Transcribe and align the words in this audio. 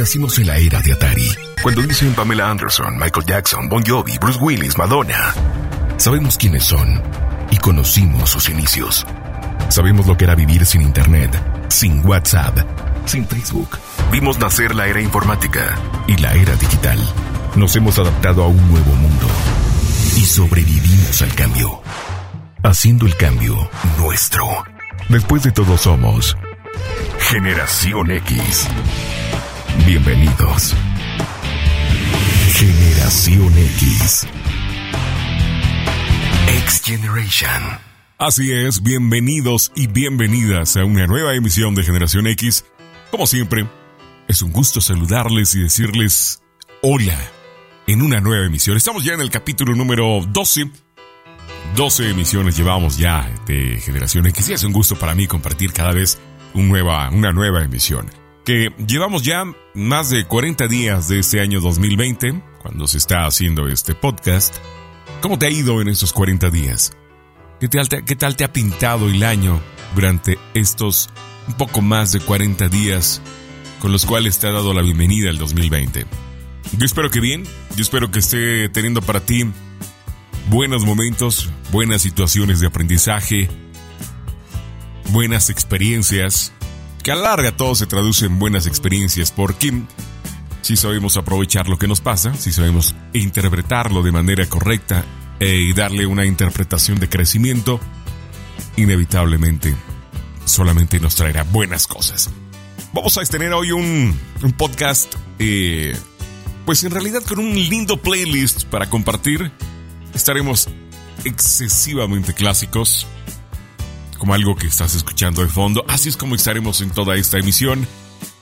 Nacimos 0.00 0.38
en 0.38 0.46
la 0.46 0.56
era 0.56 0.80
de 0.80 0.94
Atari. 0.94 1.28
Cuando 1.62 1.82
dicen 1.82 2.14
Pamela 2.14 2.50
Anderson, 2.50 2.96
Michael 2.98 3.26
Jackson, 3.26 3.68
Bon 3.68 3.84
Jovi, 3.84 4.16
Bruce 4.16 4.38
Willis, 4.40 4.78
Madonna, 4.78 5.34
sabemos 5.98 6.38
quiénes 6.38 6.64
son 6.64 7.02
y 7.50 7.58
conocimos 7.58 8.30
sus 8.30 8.48
inicios. 8.48 9.06
Sabemos 9.68 10.06
lo 10.06 10.16
que 10.16 10.24
era 10.24 10.34
vivir 10.34 10.64
sin 10.64 10.80
Internet, 10.80 11.38
sin 11.68 12.02
WhatsApp, 12.06 12.60
sin 13.04 13.28
Facebook. 13.28 13.76
Vimos 14.10 14.38
nacer 14.38 14.74
la 14.74 14.86
era 14.86 15.02
informática 15.02 15.78
y 16.06 16.16
la 16.16 16.32
era 16.32 16.56
digital. 16.56 16.98
Nos 17.54 17.76
hemos 17.76 17.98
adaptado 17.98 18.42
a 18.42 18.48
un 18.48 18.70
nuevo 18.70 18.94
mundo 18.94 19.26
y 20.16 20.24
sobrevivimos 20.24 21.20
al 21.20 21.34
cambio, 21.34 21.82
haciendo 22.62 23.04
el 23.04 23.14
cambio 23.18 23.68
nuestro. 23.98 24.46
Después 25.10 25.42
de 25.42 25.52
todo 25.52 25.76
somos 25.76 26.38
Generación 27.18 28.12
X. 28.12 28.66
Bienvenidos. 29.86 30.74
Generación 32.52 33.58
X. 33.58 34.26
X 36.48 36.82
Generation. 36.84 37.62
Así 38.18 38.52
es, 38.52 38.82
bienvenidos 38.82 39.72
y 39.74 39.86
bienvenidas 39.86 40.76
a 40.76 40.84
una 40.84 41.06
nueva 41.06 41.34
emisión 41.34 41.74
de 41.74 41.84
Generación 41.84 42.26
X. 42.26 42.64
Como 43.10 43.26
siempre, 43.26 43.66
es 44.28 44.42
un 44.42 44.52
gusto 44.52 44.80
saludarles 44.80 45.54
y 45.54 45.62
decirles 45.62 46.42
hola 46.82 47.18
en 47.86 48.02
una 48.02 48.20
nueva 48.20 48.46
emisión. 48.46 48.76
Estamos 48.76 49.04
ya 49.04 49.14
en 49.14 49.20
el 49.20 49.30
capítulo 49.30 49.74
número 49.74 50.20
12. 50.28 50.70
12 51.76 52.10
emisiones 52.10 52.56
llevamos 52.56 52.98
ya 52.98 53.30
de 53.46 53.80
Generación 53.80 54.26
X 54.26 54.50
y 54.50 54.52
es 54.52 54.64
un 54.64 54.72
gusto 54.72 54.96
para 54.96 55.14
mí 55.14 55.26
compartir 55.26 55.72
cada 55.72 55.92
vez 55.92 56.18
una 56.54 57.32
nueva 57.32 57.62
emisión. 57.62 58.19
Que 58.44 58.72
llevamos 58.86 59.22
ya 59.22 59.44
más 59.74 60.10
de 60.10 60.24
40 60.24 60.66
días 60.66 61.08
de 61.08 61.18
este 61.18 61.40
año 61.40 61.60
2020, 61.60 62.42
cuando 62.62 62.86
se 62.86 62.98
está 62.98 63.26
haciendo 63.26 63.68
este 63.68 63.94
podcast. 63.94 64.56
¿Cómo 65.20 65.38
te 65.38 65.46
ha 65.46 65.50
ido 65.50 65.80
en 65.82 65.88
estos 65.88 66.12
40 66.12 66.48
días? 66.50 66.92
¿Qué 67.60 67.68
tal, 67.68 67.88
te, 67.88 68.02
¿Qué 68.02 68.16
tal 68.16 68.36
te 68.36 68.44
ha 68.44 68.52
pintado 68.52 69.08
el 69.10 69.22
año 69.22 69.60
durante 69.94 70.38
estos 70.54 71.10
un 71.48 71.54
poco 71.54 71.82
más 71.82 72.12
de 72.12 72.20
40 72.20 72.68
días 72.68 73.20
con 73.80 73.92
los 73.92 74.06
cuales 74.06 74.38
te 74.38 74.46
ha 74.46 74.52
dado 74.52 74.72
la 74.72 74.82
bienvenida 74.82 75.28
al 75.28 75.36
2020? 75.36 76.06
Yo 76.78 76.86
espero 76.86 77.10
que 77.10 77.20
bien, 77.20 77.44
yo 77.76 77.82
espero 77.82 78.10
que 78.10 78.20
esté 78.20 78.70
teniendo 78.70 79.02
para 79.02 79.20
ti 79.20 79.44
buenos 80.48 80.84
momentos, 80.86 81.50
buenas 81.70 82.00
situaciones 82.00 82.60
de 82.60 82.68
aprendizaje, 82.68 83.48
buenas 85.10 85.50
experiencias, 85.50 86.52
que 87.02 87.12
a 87.12 87.16
larga 87.16 87.56
todo 87.56 87.74
se 87.74 87.86
traduce 87.86 88.26
en 88.26 88.38
buenas 88.38 88.66
experiencias 88.66 89.32
porque 89.32 89.82
si 90.62 90.76
sabemos 90.76 91.16
aprovechar 91.16 91.68
lo 91.68 91.78
que 91.78 91.88
nos 91.88 92.00
pasa, 92.00 92.34
si 92.34 92.52
sabemos 92.52 92.94
interpretarlo 93.12 94.02
de 94.02 94.12
manera 94.12 94.46
correcta 94.46 95.04
eh, 95.38 95.56
y 95.56 95.72
darle 95.72 96.06
una 96.06 96.26
interpretación 96.26 97.00
de 97.00 97.08
crecimiento, 97.08 97.80
inevitablemente 98.76 99.74
solamente 100.44 101.00
nos 101.00 101.14
traerá 101.14 101.44
buenas 101.44 101.86
cosas. 101.86 102.30
Vamos 102.92 103.16
a 103.16 103.22
tener 103.22 103.52
hoy 103.52 103.72
un, 103.72 104.18
un 104.42 104.52
podcast, 104.52 105.14
eh, 105.38 105.96
pues 106.66 106.82
en 106.84 106.90
realidad 106.90 107.22
con 107.22 107.38
un 107.38 107.54
lindo 107.54 107.96
playlist 107.96 108.64
para 108.64 108.90
compartir. 108.90 109.50
Estaremos 110.12 110.68
excesivamente 111.24 112.34
clásicos, 112.34 113.06
como 114.20 114.34
algo 114.34 114.54
que 114.54 114.66
estás 114.66 114.94
escuchando 114.94 115.42
de 115.42 115.48
fondo. 115.48 115.82
Así 115.88 116.10
es 116.10 116.16
como 116.16 116.34
estaremos 116.34 116.82
en 116.82 116.90
toda 116.90 117.16
esta 117.16 117.38
emisión. 117.38 117.88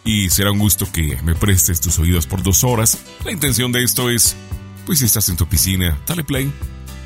Y 0.05 0.29
será 0.29 0.51
un 0.51 0.59
gusto 0.59 0.91
que 0.91 1.17
me 1.23 1.35
prestes 1.35 1.81
tus 1.81 1.99
oídos 1.99 2.27
por 2.27 2.43
dos 2.43 2.65
horas. 2.65 2.99
La 3.25 3.31
intención 3.31 3.71
de 3.73 3.85
esto 3.85 4.11
es, 4.11 4.37
pues 4.85 4.99
si 4.99 5.05
estás 5.05 5.29
en 5.29 5.37
tu 5.37 5.47
piscina, 5.47 5.97
dale 6.07 6.25
play. 6.25 6.53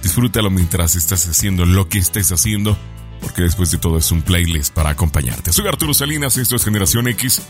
Disfrútalo 0.03 0.51
mientras 0.51 0.97
estás 0.97 1.29
haciendo 1.29 1.67
lo 1.67 1.89
que 1.89 1.99
estés 1.99 2.33
haciendo. 2.33 2.79
Porque 3.21 3.43
después 3.43 3.71
de 3.71 3.79
todo 3.79 3.99
es 3.99 4.11
un 4.11 4.23
playlist 4.23 4.73
para 4.73 4.91
acompañarte. 4.91 5.53
Soy 5.53 5.69
Arturo 5.69 5.93
Salinas, 5.95 6.39
esto 6.39 6.57
es 6.57 6.65
Generación 6.65 7.07
X. 7.09 7.43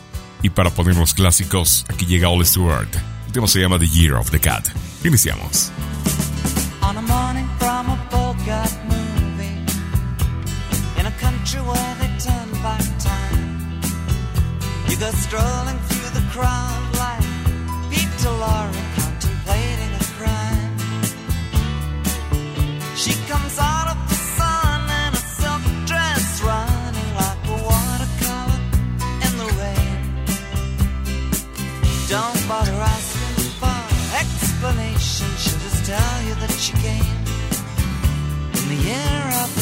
Y 0.43 0.51
para 0.51 0.71
ponernos 0.71 1.15
clásicos, 1.15 1.87
aquí 1.89 2.05
llega 2.05 2.29
All 2.29 2.45
Stewart. 2.45 2.89
El 3.27 3.33
tema 3.33 3.47
se 3.47 3.61
llama 3.61 3.79
The 3.79 3.89
Year 3.89 4.15
of 4.15 4.31
the 4.31 4.41
Cat. 4.41 4.69
Iniciamos. 5.05 5.71
On 6.83 6.97
In 11.43 11.59
a 11.59 11.65
where 11.65 11.95
they 11.99 12.07
turn 12.19 12.51
back 12.63 12.87
time? 13.01 13.81
You 14.89 14.97
go 14.97 15.11
strolling 15.11 15.79
through 15.89 16.11
the 16.21 16.25
crowd 16.31 16.83
like 17.03 17.27
Peter 17.91 18.31
Lorre 18.43 18.83
contemplating 18.95 19.93
a 19.93 20.05
crime. 20.19 20.79
She 22.95 23.13
comes 23.27 23.59
out 23.59 23.89
of 23.91 23.99
the 24.09 24.15
sun 24.15 24.83
in 25.03 25.15
a 25.15 25.23
silk 25.39 25.63
dress 25.85 26.43
Running 26.45 27.11
like 27.23 27.43
a 27.49 27.57
watercolor 27.69 28.61
in 29.27 29.33
the 29.43 29.49
rain. 29.59 29.99
Don't 32.09 32.49
bother 32.49 32.79
asking 32.95 33.51
for 33.59 33.81
explanation 34.23 35.27
She'll 35.39 35.59
just 35.59 35.85
tell 35.87 36.23
you 36.23 36.35
that 36.37 36.53
she 36.53 36.73
came. 36.87 37.19
In 38.59 38.65
the 38.69 38.81
year 38.89 39.25
of 39.43 39.62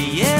the 0.00 0.06
year 0.06 0.39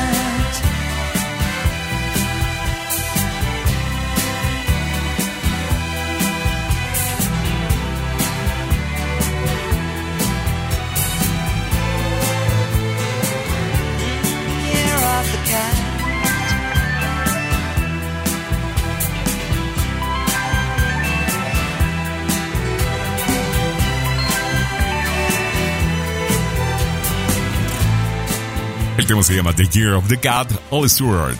Tema 29.11 29.23
se 29.23 29.35
llama 29.35 29.53
The 29.53 29.67
Year 29.67 29.93
of 29.95 30.07
the 30.07 30.15
God, 30.15 30.57
All 30.69 30.89
Stewart. 30.89 31.35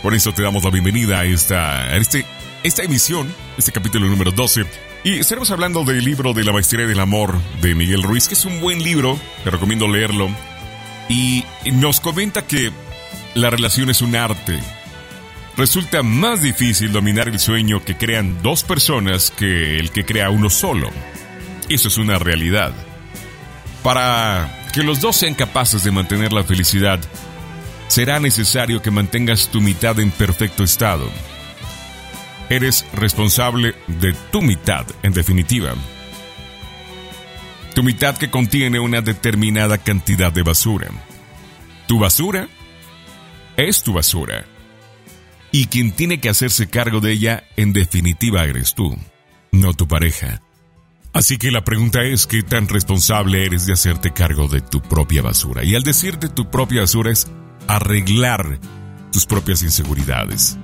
Por 0.00 0.14
eso 0.14 0.32
te 0.32 0.44
damos 0.44 0.62
la 0.62 0.70
bienvenida 0.70 1.18
a 1.18 1.24
esta, 1.24 1.82
a 1.82 1.96
este, 1.96 2.24
esta 2.62 2.84
emisión, 2.84 3.34
este 3.58 3.72
capítulo 3.72 4.06
número 4.06 4.30
12. 4.30 4.64
Y 5.02 5.18
estaremos 5.18 5.50
hablando 5.50 5.82
del 5.82 6.04
libro 6.04 6.32
de 6.34 6.44
la 6.44 6.52
maestría 6.52 6.86
del 6.86 7.00
amor 7.00 7.36
de 7.60 7.74
Miguel 7.74 8.04
Ruiz, 8.04 8.28
que 8.28 8.34
es 8.34 8.44
un 8.44 8.60
buen 8.60 8.80
libro, 8.80 9.18
te 9.42 9.50
recomiendo 9.50 9.88
leerlo. 9.88 10.30
Y 11.08 11.44
nos 11.72 11.98
comenta 11.98 12.46
que 12.46 12.70
la 13.34 13.50
relación 13.50 13.90
es 13.90 14.00
un 14.00 14.14
arte. 14.14 14.60
Resulta 15.56 16.04
más 16.04 16.42
difícil 16.42 16.92
dominar 16.92 17.26
el 17.26 17.40
sueño 17.40 17.84
que 17.84 17.96
crean 17.96 18.40
dos 18.40 18.62
personas 18.62 19.32
que 19.32 19.80
el 19.80 19.90
que 19.90 20.04
crea 20.04 20.30
uno 20.30 20.48
solo. 20.48 20.90
Eso 21.68 21.88
es 21.88 21.98
una 21.98 22.20
realidad. 22.20 22.72
Para 23.82 24.63
que 24.74 24.82
los 24.82 25.00
dos 25.00 25.14
sean 25.14 25.34
capaces 25.34 25.84
de 25.84 25.92
mantener 25.92 26.32
la 26.32 26.42
felicidad, 26.42 26.98
será 27.86 28.18
necesario 28.18 28.82
que 28.82 28.90
mantengas 28.90 29.48
tu 29.48 29.60
mitad 29.60 30.00
en 30.00 30.10
perfecto 30.10 30.64
estado. 30.64 31.08
Eres 32.50 32.84
responsable 32.92 33.76
de 33.86 34.14
tu 34.32 34.42
mitad, 34.42 34.84
en 35.04 35.12
definitiva. 35.12 35.74
Tu 37.72 37.84
mitad 37.84 38.16
que 38.16 38.30
contiene 38.30 38.80
una 38.80 39.00
determinada 39.00 39.78
cantidad 39.78 40.32
de 40.32 40.42
basura. 40.42 40.88
Tu 41.86 42.00
basura 42.00 42.48
es 43.56 43.84
tu 43.84 43.92
basura. 43.92 44.44
Y 45.52 45.66
quien 45.66 45.92
tiene 45.92 46.18
que 46.18 46.28
hacerse 46.28 46.68
cargo 46.68 46.98
de 46.98 47.12
ella, 47.12 47.44
en 47.56 47.72
definitiva, 47.72 48.44
eres 48.44 48.74
tú, 48.74 48.98
no 49.52 49.72
tu 49.72 49.86
pareja. 49.86 50.42
Así 51.14 51.38
que 51.38 51.52
la 51.52 51.62
pregunta 51.64 52.02
es 52.02 52.26
qué 52.26 52.42
tan 52.42 52.66
responsable 52.66 53.46
eres 53.46 53.66
de 53.66 53.72
hacerte 53.72 54.12
cargo 54.12 54.48
de 54.48 54.60
tu 54.60 54.82
propia 54.82 55.22
basura. 55.22 55.62
Y 55.62 55.76
al 55.76 55.84
decir 55.84 56.18
de 56.18 56.28
tu 56.28 56.50
propia 56.50 56.80
basura 56.80 57.12
es 57.12 57.28
arreglar 57.68 58.58
tus 59.12 59.24
propias 59.24 59.62
inseguridades. 59.62 60.58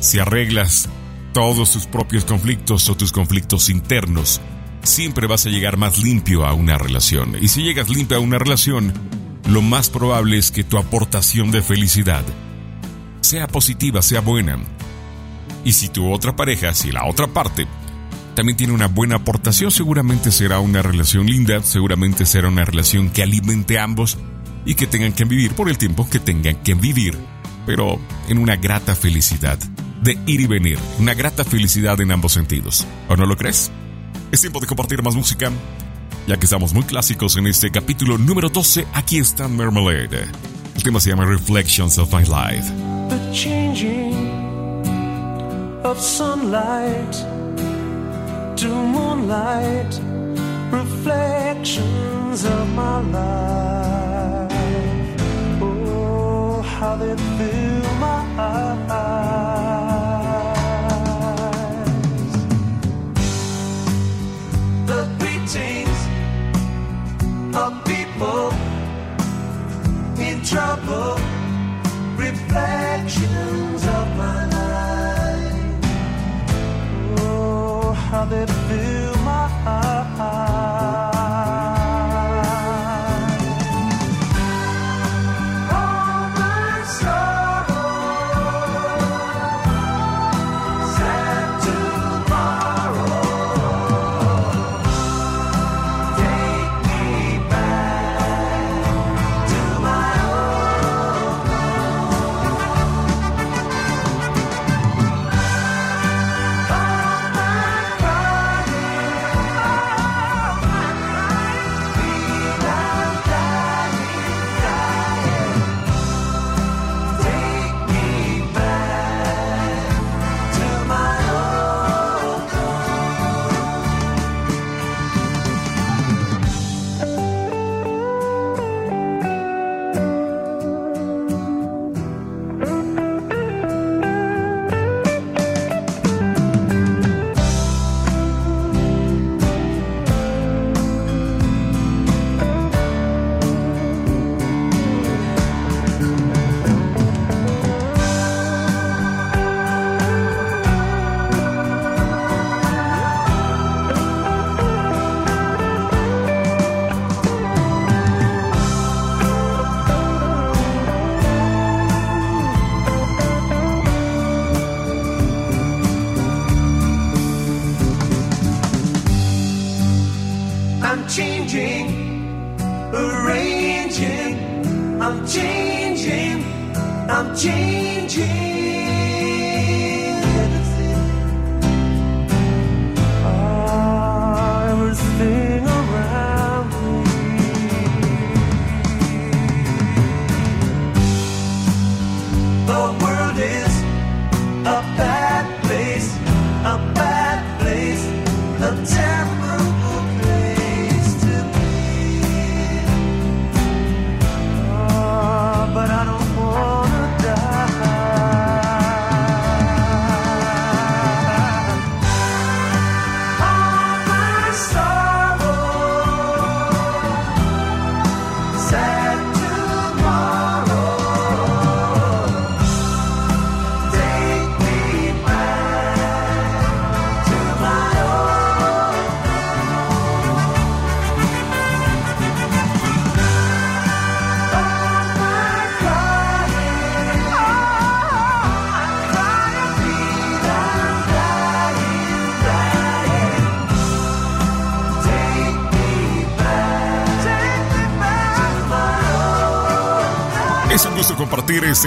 Si 0.00 0.18
arreglas 0.18 0.90
todos 1.32 1.72
tus 1.72 1.86
propios 1.86 2.26
conflictos 2.26 2.90
o 2.90 2.94
tus 2.94 3.10
conflictos 3.10 3.70
internos, 3.70 4.42
siempre 4.82 5.26
vas 5.26 5.46
a 5.46 5.48
llegar 5.50 5.78
más 5.78 5.98
limpio 5.98 6.44
a 6.44 6.52
una 6.52 6.76
relación. 6.76 7.34
Y 7.40 7.48
si 7.48 7.62
llegas 7.62 7.88
limpio 7.88 8.18
a 8.18 8.20
una 8.20 8.38
relación, 8.38 8.92
lo 9.48 9.62
más 9.62 9.88
probable 9.88 10.36
es 10.36 10.50
que 10.50 10.62
tu 10.62 10.76
aportación 10.76 11.50
de 11.50 11.62
felicidad 11.62 12.22
sea 13.22 13.48
positiva, 13.48 14.02
sea 14.02 14.20
buena. 14.20 14.58
Y 15.64 15.72
si 15.72 15.88
tu 15.88 16.12
otra 16.12 16.36
pareja, 16.36 16.74
si 16.74 16.92
la 16.92 17.06
otra 17.06 17.28
parte, 17.28 17.66
también 18.34 18.56
tiene 18.56 18.72
una 18.72 18.88
buena 18.88 19.16
aportación, 19.16 19.70
seguramente 19.70 20.30
será 20.30 20.58
una 20.60 20.82
relación 20.82 21.26
linda, 21.26 21.62
seguramente 21.62 22.26
será 22.26 22.48
una 22.48 22.64
relación 22.64 23.10
que 23.10 23.22
alimente 23.22 23.78
a 23.78 23.84
ambos 23.84 24.18
y 24.64 24.74
que 24.74 24.86
tengan 24.86 25.12
que 25.12 25.24
vivir 25.24 25.52
por 25.52 25.68
el 25.68 25.78
tiempo 25.78 26.08
que 26.08 26.18
tengan 26.18 26.56
que 26.62 26.74
vivir, 26.74 27.16
pero 27.66 27.98
en 28.28 28.38
una 28.38 28.56
grata 28.56 28.94
felicidad 28.94 29.58
de 30.02 30.18
ir 30.26 30.40
y 30.40 30.46
venir, 30.46 30.78
una 30.98 31.14
grata 31.14 31.44
felicidad 31.44 32.00
en 32.00 32.10
ambos 32.10 32.32
sentidos. 32.32 32.86
¿O 33.08 33.16
no 33.16 33.26
lo 33.26 33.36
crees? 33.36 33.70
Es 34.30 34.40
tiempo 34.40 34.60
de 34.60 34.66
compartir 34.66 35.02
más 35.02 35.14
música, 35.14 35.50
ya 36.26 36.36
que 36.38 36.46
estamos 36.46 36.72
muy 36.72 36.84
clásicos 36.84 37.36
en 37.36 37.46
este 37.46 37.70
capítulo 37.70 38.18
número 38.18 38.48
12, 38.48 38.86
aquí 38.94 39.18
está 39.18 39.46
Marmalade. 39.48 40.26
El 40.74 40.82
tema 40.82 41.00
se 41.00 41.10
llama 41.10 41.26
Reflections 41.26 41.98
of 41.98 42.12
My 42.12 42.24
Life. 42.24 42.72
To 48.56 48.68
moonlight, 48.68 50.00
reflections 50.70 52.44
of 52.44 52.68
my 52.74 53.00
life. 53.00 54.52
Oh, 55.62 56.60
how 56.62 56.96
they 56.96 57.16
fill 57.16 57.94
my 58.06 58.24
eyes. 58.38 58.72
The 64.86 65.02
greetings 65.18 66.00
of 67.56 67.72
people 67.84 68.52
in 70.20 70.42
trouble 70.44 71.18
reflections 72.16 73.86
of 73.86 74.06
that 78.30 78.81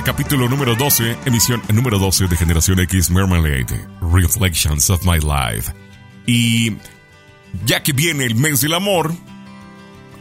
capítulo 0.05 0.47
número 0.47 0.75
12, 0.75 1.17
emisión 1.25 1.63
número 1.73 1.97
12 1.97 2.27
de 2.27 2.37
Generación 2.37 2.79
X 2.81 3.09
Marmalade, 3.09 3.87
Reflections 4.13 4.91
of 4.91 5.03
My 5.03 5.17
Life. 5.17 5.73
Y 6.27 6.77
ya 7.65 7.81
que 7.81 7.91
viene 7.91 8.25
el 8.25 8.35
mes 8.35 8.61
del 8.61 8.75
amor, 8.75 9.11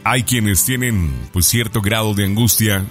hay 0.03 0.23
quienes 0.23 0.65
tienen 0.65 1.13
pues 1.31 1.45
cierto 1.45 1.81
grado 1.81 2.15
de 2.15 2.25
angustia, 2.25 2.83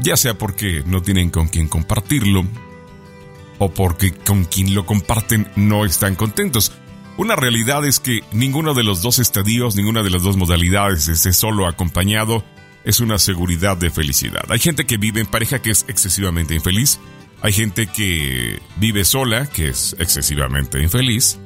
ya 0.00 0.18
sea 0.18 0.36
porque 0.36 0.82
no 0.84 1.00
tienen 1.00 1.30
con 1.30 1.48
quien 1.48 1.68
compartirlo, 1.68 2.44
o 3.58 3.72
porque 3.72 4.12
con 4.12 4.44
quien 4.44 4.74
lo 4.74 4.84
comparten 4.84 5.50
no 5.56 5.86
están 5.86 6.16
contentos. 6.16 6.72
Una 7.16 7.34
realidad 7.34 7.86
es 7.86 7.98
que 7.98 8.20
ninguno 8.30 8.74
de 8.74 8.84
los 8.84 9.00
dos 9.00 9.18
estadios, 9.18 9.74
ninguna 9.74 10.02
de 10.02 10.10
las 10.10 10.22
dos 10.22 10.36
modalidades, 10.36 11.08
esté 11.08 11.32
solo 11.32 11.66
acompañado, 11.66 12.44
es 12.84 13.00
una 13.00 13.18
seguridad 13.18 13.76
de 13.76 13.90
felicidad. 13.90 14.44
Hay 14.48 14.58
gente 14.58 14.84
que 14.84 14.96
vive 14.96 15.20
en 15.20 15.26
pareja 15.26 15.60
que 15.60 15.70
es 15.70 15.84
excesivamente 15.88 16.54
infeliz, 16.54 16.98
hay 17.42 17.52
gente 17.52 17.86
que 17.88 18.60
vive 18.76 19.04
sola, 19.04 19.46
que 19.46 19.68
es 19.68 19.96
excesivamente 19.98 20.80
infeliz, 20.80 21.38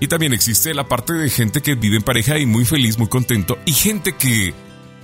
y 0.00 0.08
también 0.08 0.32
existe 0.32 0.74
la 0.74 0.88
parte 0.88 1.12
de 1.14 1.30
gente 1.30 1.62
que 1.62 1.74
vive 1.74 1.96
en 1.96 2.02
pareja 2.02 2.38
y 2.38 2.46
muy 2.46 2.64
feliz, 2.64 2.98
muy 2.98 3.08
contento, 3.08 3.58
y 3.64 3.72
gente 3.72 4.16
que 4.16 4.54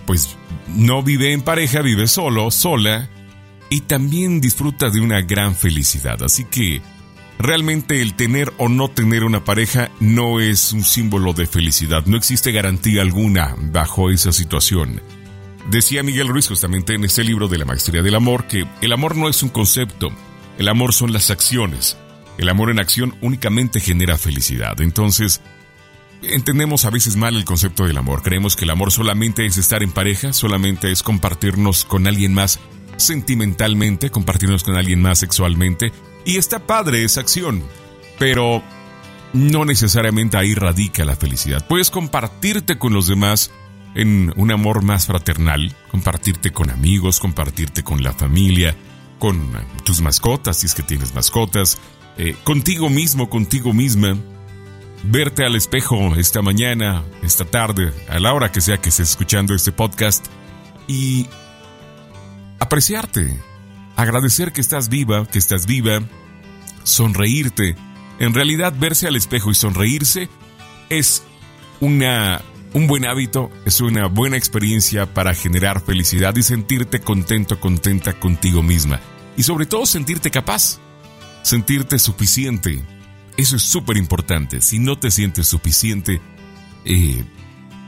pues 0.07 0.37
no 0.69 1.03
vive 1.03 1.33
en 1.33 1.43
pareja, 1.43 1.81
vive 1.81 2.09
solo, 2.09 2.51
sola, 2.51 3.09
y 3.71 3.83
también 3.83 4.41
disfruta 4.41 4.91
de 4.91 5.01
una 5.01 5.23
gran 5.23 5.55
felicidad. 5.57 6.23
Así 6.23 6.45
que 6.45 6.83
realmente 7.39 8.03
el 8.03 8.15
tener 8.15 8.53
o 8.59 8.69
no 8.69 8.89
tener 8.89 9.25
una 9.25 9.45
pareja 9.45 9.91
no 9.99 10.41
es 10.41 10.73
un 10.73 10.85
símbolo 10.85 11.33
de 11.33 11.47
felicidad, 11.47 12.05
no 12.05 12.17
existe 12.17 12.53
garantía 12.53 13.01
alguna 13.01 13.55
bajo 13.59 14.11
esa 14.11 14.33
situación. 14.33 15.01
Decía 15.71 16.03
Miguel 16.03 16.29
Ruiz 16.29 16.49
justamente 16.49 16.95
en 16.95 17.05
este 17.05 17.25
libro 17.25 17.49
de 17.49 17.59
la 17.59 17.65
Maestría 17.65 18.03
del 18.03 18.15
Amor 18.15 18.47
que 18.47 18.67
el 18.81 18.93
amor 18.93 19.17
no 19.17 19.29
es 19.29 19.43
un 19.43 19.49
concepto, 19.49 20.11
el 20.59 20.69
amor 20.69 20.93
son 20.93 21.13
las 21.13 21.31
acciones. 21.31 21.97
El 22.39 22.49
amor 22.49 22.71
en 22.71 22.81
acción 22.81 23.17
únicamente 23.21 23.79
genera 23.79 24.17
felicidad. 24.17 24.81
Entonces, 24.81 25.41
entendemos 26.23 26.85
a 26.85 26.91
veces 26.91 27.17
mal 27.17 27.37
el 27.37 27.45
concepto 27.45 27.87
del 27.87 27.99
amor. 27.99 28.23
Creemos 28.23 28.57
que 28.57 28.65
el 28.65 28.71
amor 28.71 28.91
solamente 28.91 29.47
es 29.47 29.59
estar 29.59 29.83
en 29.83 29.93
pareja, 29.93 30.33
solamente 30.33 30.91
es 30.91 31.03
compartirnos 31.03 31.85
con 31.85 32.07
alguien 32.07 32.33
más 32.33 32.59
sentimentalmente, 32.97 34.11
compartirnos 34.11 34.65
con 34.65 34.77
alguien 34.77 35.03
más 35.03 35.19
sexualmente. 35.19 35.93
Y 36.25 36.37
está 36.37 36.67
padre 36.67 37.05
esa 37.05 37.21
acción, 37.21 37.63
pero 38.19 38.63
no 39.33 39.65
necesariamente 39.65 40.37
ahí 40.37 40.55
radica 40.55 41.05
la 41.05 41.17
felicidad. 41.17 41.67
Puedes 41.67 41.91
compartirte 41.91 42.79
con 42.79 42.93
los 42.93 43.07
demás 43.07 43.51
en 43.95 44.33
un 44.37 44.51
amor 44.51 44.83
más 44.83 45.07
fraternal, 45.07 45.75
compartirte 45.91 46.51
con 46.51 46.71
amigos, 46.71 47.21
compartirte 47.21 47.83
con 47.83 48.03
la 48.03 48.13
familia, 48.13 48.75
con 49.19 49.53
tus 49.85 50.01
mascotas, 50.01 50.59
si 50.59 50.67
es 50.67 50.75
que 50.75 50.83
tienes 50.83 51.15
mascotas, 51.15 51.79
eh, 52.19 52.37
contigo 52.45 52.91
mismo, 52.91 53.31
contigo 53.31 53.73
misma, 53.73 54.17
verte 55.05 55.45
al 55.45 55.57
espejo 55.57 56.15
esta 56.17 56.43
mañana, 56.43 57.03
esta 57.23 57.45
tarde, 57.45 57.93
a 58.09 58.19
la 58.19 58.33
hora 58.33 58.53
que 58.53 58.61
sea 58.61 58.79
que 58.79 58.89
estés 58.89 59.11
escuchando 59.11 59.55
este 59.55 59.73
podcast 59.73 60.27
y 60.87 61.29
apreciarte, 62.61 63.39
agradecer 63.97 64.53
que 64.53 64.61
estás 64.61 64.89
viva, 64.89 65.27
que 65.27 65.39
estás 65.39 65.67
viva, 65.67 66.01
sonreírte. 66.85 67.77
En 68.19 68.35
realidad, 68.35 68.75
verse 68.79 69.07
al 69.07 69.17
espejo 69.17 69.51
y 69.51 69.55
sonreírse 69.55 70.29
es 70.89 71.23
una, 71.81 72.43
un 72.75 72.87
buen 72.87 73.05
hábito, 73.05 73.51
es 73.65 73.81
una 73.81 74.07
buena 74.07 74.37
experiencia 74.37 75.13
para 75.13 75.35
generar 75.35 75.85
felicidad 75.85 76.35
y 76.37 76.43
sentirte 76.43 77.01
contento, 77.01 77.61
contenta 77.61 78.19
contigo 78.19 78.63
misma. 78.63 79.01
Y 79.37 79.43
sobre 79.43 79.67
todo 79.67 79.87
sentirte 79.87 80.31
capaz, 80.31 80.79
sentirte 81.43 81.99
suficiente. 81.99 82.83
Eso 83.37 83.57
es 83.57 83.63
súper 83.63 83.97
importante. 83.97 84.61
Si 84.61 84.79
no 84.79 84.99
te 84.99 85.11
sientes 85.11 85.47
suficiente, 85.47 86.21
eh, 86.85 87.25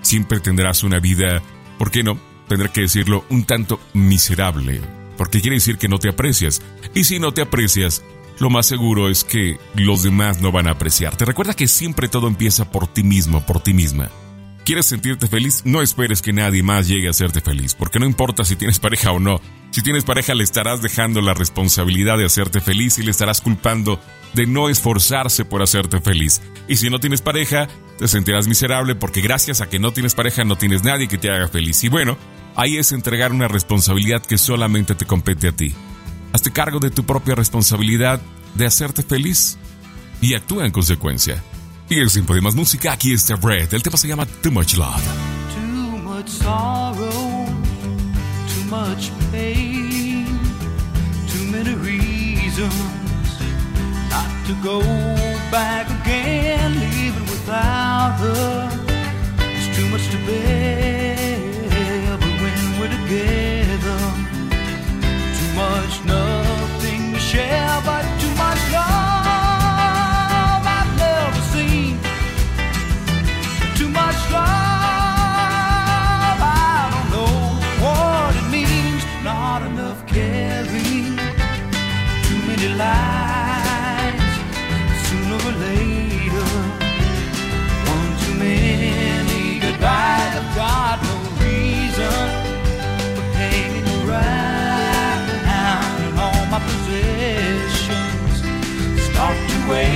siempre 0.03 0.41
tendrás 0.41 0.83
una 0.83 1.01
vida, 1.01 1.43
¿por 1.79 1.91
qué 1.91 2.03
no? 2.03 2.19
Tendré 2.49 2.71
que 2.71 2.83
decirlo, 2.83 3.25
un 3.31 3.45
tanto 3.45 3.81
miserable. 3.95 4.81
Porque 5.17 5.41
quiere 5.41 5.57
decir 5.57 5.79
que 5.79 5.89
no 5.89 5.99
te 5.99 6.09
aprecias. 6.09 6.61
Y 6.95 7.05
si 7.05 7.19
no 7.19 7.33
te 7.33 7.43
aprecias, 7.43 8.03
lo 8.39 8.51
más 8.51 8.67
seguro 8.67 9.09
es 9.09 9.25
que 9.25 9.59
los 9.77 10.03
demás 10.03 10.41
no 10.41 10.53
van 10.53 10.67
a 10.67 10.73
apreciarte. 10.73 11.25
Recuerda 11.25 11.55
que 11.55 11.69
siempre 11.69 12.09
todo 12.09 12.27
empieza 12.27 12.71
por 12.71 12.87
ti 12.87 13.03
mismo, 13.03 13.47
por 13.47 13.63
ti 13.63 13.73
misma. 13.73 14.11
¿Quieres 14.65 14.87
sentirte 14.87 15.29
feliz? 15.29 15.61
No 15.67 15.83
esperes 15.83 16.23
que 16.23 16.33
nadie 16.33 16.63
más 16.63 16.89
llegue 16.89 17.09
a 17.09 17.11
hacerte 17.11 17.43
feliz, 17.43 17.75
porque 17.75 17.99
no 17.99 18.07
importa 18.07 18.47
si 18.47 18.57
tienes 18.57 18.79
pareja 18.79 19.13
o 19.13 19.21
no. 19.21 19.39
Si 19.71 19.83
tienes 19.83 20.05
pareja 20.05 20.35
le 20.35 20.43
estarás 20.43 20.81
dejando 20.81 21.21
la 21.21 21.35
responsabilidad 21.35 22.17
de 22.17 22.25
hacerte 22.25 22.63
feliz 22.63 22.99
y 22.99 23.03
le 23.03 23.11
estarás 23.11 23.43
culpando 23.43 24.01
de 24.33 24.47
no 24.47 24.71
esforzarse 24.71 25.45
por 25.45 25.61
hacerte 25.61 26.01
feliz. 26.01 26.41
Y 26.67 26.77
si 26.77 26.89
no 26.89 26.99
tienes 26.99 27.21
pareja, 27.21 27.69
te 27.99 28.09
sentirás 28.09 28.49
miserable 28.49 28.95
porque 28.95 29.21
gracias 29.21 29.61
a 29.61 29.69
que 29.69 29.79
no 29.79 29.93
tienes 29.93 30.15
pareja 30.15 30.45
no 30.45 30.57
tienes 30.57 30.83
nadie 30.83 31.09
que 31.09 31.19
te 31.19 31.31
haga 31.31 31.49
feliz. 31.49 31.85
Y 31.85 31.91
bueno, 31.91 32.17
ahí 32.57 32.79
es 32.79 32.91
entregar 32.93 33.33
una 33.33 33.49
responsabilidad 33.49 34.25
que 34.25 34.39
solamente 34.39 34.95
te 34.95 35.05
compete 35.05 35.49
a 35.49 35.53
ti. 35.53 35.75
Hazte 36.33 36.53
cargo 36.53 36.81
de 36.81 36.91
tu 36.91 37.05
propia 37.05 37.35
responsabilidad 37.35 38.19
de 38.55 38.65
hacerte 38.65 39.03
feliz 39.03 39.59
y 40.23 40.33
actúa 40.33 40.65
en 40.65 40.73
consecuencia. 40.73 41.43
Y 41.89 42.01
el 42.01 42.11
tiempo 42.11 42.35
de 42.35 42.41
más 42.41 42.55
música, 42.55 42.93
aquí 42.93 43.13
está 43.13 43.37
Brett. 43.37 43.73
El 43.75 43.83
tema 43.83 43.97
se 43.99 44.09
llama 44.09 44.25
Too 44.27 44.51
Much 44.51 44.75
Love. 44.75 45.03
Too 45.55 45.99
much 45.99 46.29
sorrow, 46.29 47.47
too 48.49 48.65
much 48.71 49.11
pain, 49.31 50.27
too 51.31 51.45
many 51.53 51.75
reasons 51.75 52.75
not 54.11 54.47
to 54.47 54.55
go 54.63 54.81
back 55.51 55.87
again, 56.03 56.73
leaving 56.81 57.27
without 57.27 58.19
her. 58.19 58.69
It's 59.57 59.77
too 59.77 59.87
much 59.91 60.09
to 60.11 60.17
bear, 60.27 62.17
but 62.19 62.33
when 62.41 62.81
we're 62.81 62.89
together, 62.89 63.99
too 65.37 65.51
much 65.55 66.05
nothing 66.07 66.24
way. 99.69 99.94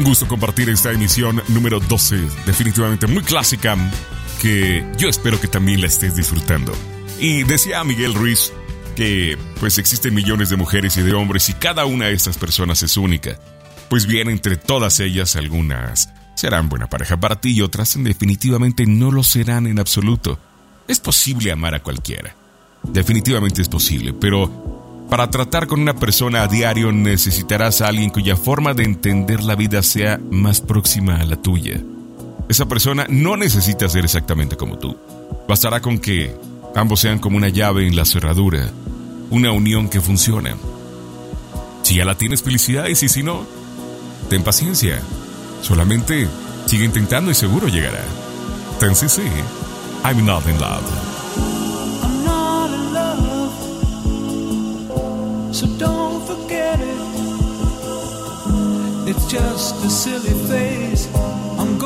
Un 0.00 0.06
gusto 0.06 0.26
compartir 0.26 0.70
esta 0.70 0.90
emisión 0.92 1.42
número 1.48 1.78
12, 1.78 2.16
definitivamente 2.46 3.06
muy 3.06 3.22
clásica, 3.22 3.76
que 4.40 4.82
yo 4.96 5.10
espero 5.10 5.38
que 5.38 5.46
también 5.46 5.82
la 5.82 5.88
estés 5.88 6.16
disfrutando. 6.16 6.72
Y 7.18 7.42
decía 7.42 7.84
Miguel 7.84 8.14
Ruiz 8.14 8.50
que 8.96 9.36
pues 9.60 9.76
existen 9.76 10.14
millones 10.14 10.48
de 10.48 10.56
mujeres 10.56 10.96
y 10.96 11.02
de 11.02 11.12
hombres 11.12 11.50
y 11.50 11.52
cada 11.52 11.84
una 11.84 12.06
de 12.06 12.14
estas 12.14 12.38
personas 12.38 12.82
es 12.82 12.96
única. 12.96 13.38
Pues 13.90 14.06
bien, 14.06 14.30
entre 14.30 14.56
todas 14.56 15.00
ellas 15.00 15.36
algunas 15.36 16.08
serán 16.34 16.70
buena 16.70 16.88
pareja 16.88 17.20
para 17.20 17.38
ti 17.38 17.50
y 17.50 17.60
otras 17.60 18.02
definitivamente 18.02 18.86
no 18.86 19.10
lo 19.10 19.22
serán 19.22 19.66
en 19.66 19.78
absoluto. 19.78 20.38
Es 20.88 20.98
posible 20.98 21.52
amar 21.52 21.74
a 21.74 21.82
cualquiera. 21.82 22.34
Definitivamente 22.84 23.60
es 23.60 23.68
posible, 23.68 24.14
pero 24.14 24.79
para 25.10 25.28
tratar 25.28 25.66
con 25.66 25.80
una 25.80 25.94
persona 25.94 26.42
a 26.42 26.46
diario 26.46 26.92
necesitarás 26.92 27.80
a 27.80 27.88
alguien 27.88 28.10
cuya 28.10 28.36
forma 28.36 28.74
de 28.74 28.84
entender 28.84 29.42
la 29.42 29.56
vida 29.56 29.82
sea 29.82 30.20
más 30.30 30.60
próxima 30.60 31.16
a 31.16 31.24
la 31.24 31.34
tuya. 31.36 31.80
Esa 32.48 32.66
persona 32.66 33.06
no 33.08 33.36
necesita 33.36 33.88
ser 33.88 34.04
exactamente 34.04 34.56
como 34.56 34.78
tú. 34.78 34.96
Bastará 35.48 35.80
con 35.80 35.98
que 35.98 36.34
ambos 36.76 37.00
sean 37.00 37.18
como 37.18 37.36
una 37.36 37.48
llave 37.48 37.86
en 37.88 37.96
la 37.96 38.04
cerradura, 38.04 38.70
una 39.30 39.50
unión 39.50 39.88
que 39.88 40.00
funciona. 40.00 40.56
Si 41.82 41.96
ya 41.96 42.04
la 42.04 42.16
tienes, 42.16 42.42
felicidades 42.42 43.02
y 43.02 43.08
si 43.08 43.24
no, 43.24 43.44
ten 44.28 44.44
paciencia. 44.44 45.00
Solamente 45.60 46.28
sigue 46.66 46.84
intentando 46.84 47.32
y 47.32 47.34
seguro 47.34 47.66
llegará. 47.66 48.04
Ten 48.78 48.94
sí, 48.94 49.22
I'm 50.04 50.24
not 50.24 50.46
in 50.46 50.58
love. 50.60 51.69
So 55.52 55.66
don't 55.78 56.24
forget 56.26 56.78
it. 56.80 57.00
It's 59.08 59.26
just 59.26 59.84
a 59.84 59.90
silly 59.90 60.34
phase 60.48 61.08
I'm 61.58 61.78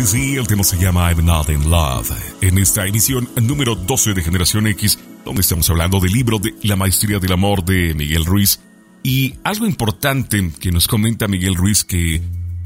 10cc, 0.00 0.38
el 0.38 0.46
tema 0.46 0.64
se 0.64 0.78
llama 0.78 1.10
I'm 1.10 1.26
Not 1.26 1.50
in 1.50 1.68
Love. 1.68 2.10
En 2.40 2.56
esta 2.56 2.86
emisión 2.86 3.28
número 3.42 3.74
12 3.74 4.14
de 4.14 4.22
Generación 4.22 4.66
X, 4.68 4.98
donde 5.26 5.42
estamos 5.42 5.68
hablando 5.68 6.00
del 6.00 6.12
libro 6.12 6.38
de 6.38 6.54
La 6.62 6.74
Maestría 6.74 7.18
del 7.18 7.32
Amor 7.32 7.64
de 7.64 7.94
Miguel 7.94 8.24
Ruiz. 8.24 8.60
Y 9.02 9.34
algo 9.44 9.66
importante 9.66 10.52
que 10.58 10.72
nos 10.72 10.88
comenta 10.88 11.28
Miguel 11.28 11.54
Ruiz 11.54 11.84
que, 11.84 12.22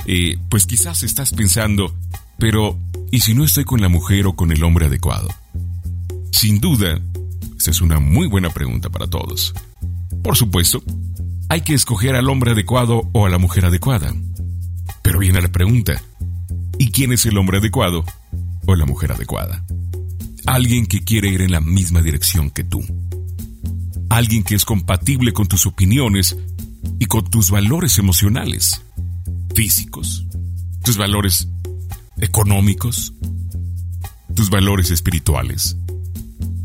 eh, 0.07 0.38
pues 0.49 0.66
quizás 0.66 1.03
estás 1.03 1.33
pensando, 1.33 1.92
pero 2.38 2.79
¿y 3.11 3.20
si 3.20 3.35
no 3.35 3.44
estoy 3.44 3.64
con 3.64 3.81
la 3.81 3.88
mujer 3.88 4.29
o 4.29 4.37
con 4.37 4.53
el 4.53 4.62
hombre 4.62 4.87
adecuado? 4.87 5.29
Sin 6.31 6.61
duda, 6.61 7.01
esta 7.57 7.73
es 7.73 7.81
una 7.81 7.99
muy 7.99 8.29
buena 8.29 8.51
pregunta 8.51 8.90
para 8.90 9.09
todos. 9.09 9.55
Por 10.23 10.37
supuesto, 10.37 10.85
hay 11.49 11.62
que 11.62 11.75
escoger 11.75 12.14
al 12.14 12.29
hombre 12.29 12.53
adecuado 12.53 13.11
o 13.12 13.27
a 13.27 13.29
la 13.29 13.38
mujer 13.38 13.64
adecuada. 13.64 14.14
Pero 15.03 15.18
viene 15.18 15.42
la 15.42 15.53
pregunta, 15.53 16.01
¿y 16.78 16.90
quién 16.90 17.12
es 17.12 17.26
el 17.26 17.38
hombre 17.38 17.58
adecuado 17.58 18.04
o 18.66 18.74
la 18.74 18.87
mujer 18.87 19.12
adecuada? 19.12 19.64
Alguien 20.46 20.87
que 20.87 21.04
quiere 21.04 21.28
ir 21.28 21.42
en 21.42 21.52
la 21.52 21.60
misma 21.60 22.02
dirección 22.02 22.50
que 22.50 22.64
tú. 22.64 22.84
Alguien 24.10 24.44
que 24.44 24.54
es 24.54 24.64
compatible 24.64 25.32
con 25.32 25.46
tus 25.46 25.66
opiniones 25.66 26.37
y 26.98 27.06
con 27.06 27.24
tus 27.24 27.50
valores 27.50 27.98
emocionales, 27.98 28.82
físicos, 29.54 30.26
tus 30.84 30.96
valores 30.96 31.48
económicos, 32.18 33.14
tus 34.34 34.50
valores 34.50 34.90
espirituales. 34.90 35.76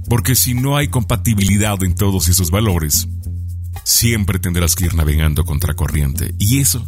Porque 0.10 0.36
si 0.36 0.54
no 0.54 0.76
hay 0.76 0.90
compatibilidad 0.90 1.82
en 1.84 1.96
todos 1.96 2.28
esos 2.28 2.52
valores, 2.52 3.08
siempre 3.84 4.40
tendrás 4.40 4.76
que 4.76 4.86
ir 4.86 4.96
navegando 4.96 5.46
contra 5.46 5.76
corriente. 5.76 6.34
Y 6.40 6.60
eso 6.60 6.88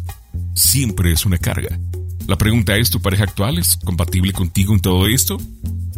siempre 0.54 1.12
es 1.12 1.24
una 1.24 1.38
carga. 1.38 1.78
La 2.26 2.36
pregunta 2.36 2.76
es, 2.76 2.90
¿tu 2.90 3.00
pareja 3.00 3.24
actual 3.24 3.58
es 3.58 3.76
compatible 3.84 4.32
contigo 4.32 4.72
en 4.74 4.80
todo 4.80 5.06
esto? 5.06 5.38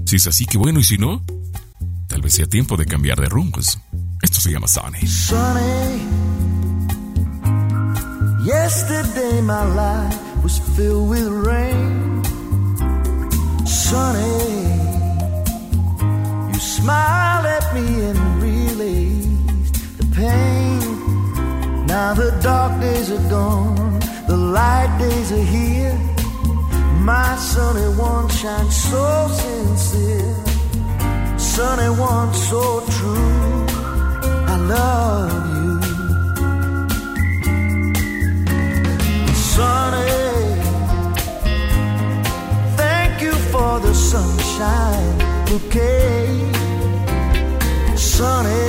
Si 0.06 0.16
es 0.16 0.26
así, 0.26 0.46
que 0.46 0.58
bueno, 0.58 0.80
y 0.80 0.84
si 0.84 0.98
no, 0.98 1.22
tal 2.08 2.22
vez 2.22 2.34
sea 2.34 2.46
tiempo 2.46 2.76
de 2.76 2.87
cambiar 2.87 3.20
de 3.20 3.28
rumbos. 3.28 3.78
Esto 4.22 4.40
se 4.40 4.50
llama 4.50 4.66
Sunny. 4.66 5.06
Sunny. 5.06 6.02
Yesterday 8.44 9.40
my 9.42 9.64
life 9.74 10.18
was 10.42 10.60
filled 10.76 11.10
with 11.10 11.28
rain. 11.46 12.22
Sunny. 13.66 14.64
You 16.52 16.58
smiled 16.58 17.46
at 17.46 17.74
me 17.74 18.04
and 18.04 18.42
released 18.42 19.98
the 19.98 20.06
pain. 20.14 21.87
Now 21.87 22.14
the 22.14 22.32
dark 22.42 22.80
days 22.80 23.10
are 23.10 23.28
gone, 23.28 23.98
the 24.26 24.37
light 24.37 24.94
days 24.98 25.32
are 25.32 25.44
here. 25.44 26.13
My 27.05 27.37
sunny 27.37 27.88
one 27.99 28.29
shines 28.31 28.77
so 28.88 29.29
sincere, 29.29 30.37
sunny 31.37 31.90
one 32.01 32.33
so 32.33 32.81
true. 32.97 33.67
I 34.53 34.57
love 34.75 35.31
you. 35.55 35.81
Sunny, 39.53 40.12
thank 42.79 43.21
you 43.21 43.33
for 43.53 43.81
the 43.81 43.93
sunshine 43.93 45.19
bouquet. 45.45 46.25
Sunny, 47.97 48.64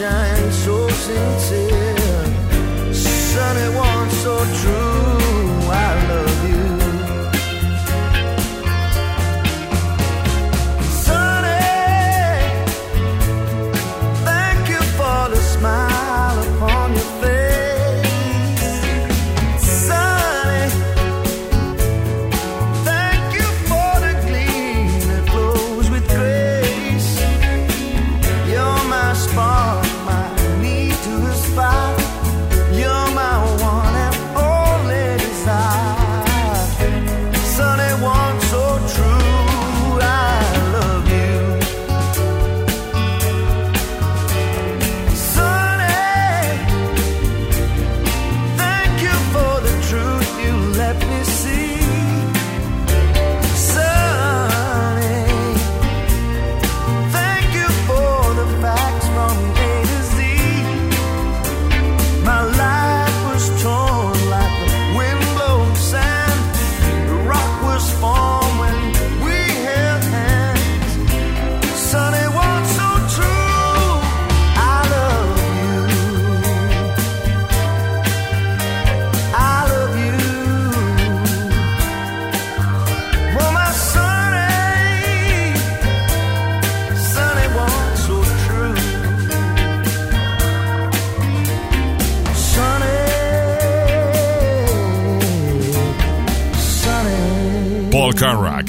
one 0.00 0.08
shines 0.08 0.64
so 0.64 0.88
sincere, 0.88 2.24
sunny 2.92 3.76
one 3.76 4.10
so 4.10 4.44
true. 4.60 5.09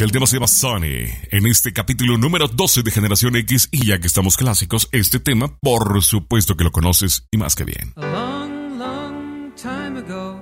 Carrack, 0.01 0.07
el 0.07 0.11
tema 0.11 0.25
se 0.25 0.35
llama 0.37 0.47
Sunny, 0.47 1.05
en 1.31 1.45
este 1.45 1.73
capítulo 1.73 2.17
número 2.17 2.47
12 2.47 2.81
de 2.81 2.91
Generación 2.91 3.35
X, 3.35 3.69
y 3.71 3.85
ya 3.85 3.99
que 3.99 4.07
estamos 4.07 4.35
clásicos, 4.35 4.89
este 4.91 5.19
tema, 5.19 5.55
por 5.61 6.01
supuesto 6.01 6.57
que 6.57 6.63
lo 6.63 6.71
conoces 6.71 7.27
y 7.31 7.37
más 7.37 7.55
que 7.55 7.65
bien. 7.65 7.93
A 7.97 8.01
long, 8.01 8.79
long 8.79 9.53
time 9.55 9.99
ago, 9.99 10.41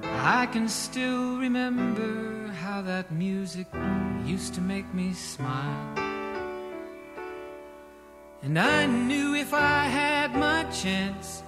I 0.00 0.46
can 0.52 0.68
still 0.68 1.38
remember 1.40 2.52
how 2.62 2.82
that 2.82 3.10
music 3.10 3.66
used 4.24 4.54
to 4.54 4.60
make 4.60 4.86
me 4.94 5.12
smile. 5.14 5.94
And 8.42 8.58
I 8.58 8.86
knew 8.86 9.34
if 9.34 9.52
I 9.52 9.88
had 9.88 10.34
my 10.34 10.64
chance 10.70 11.42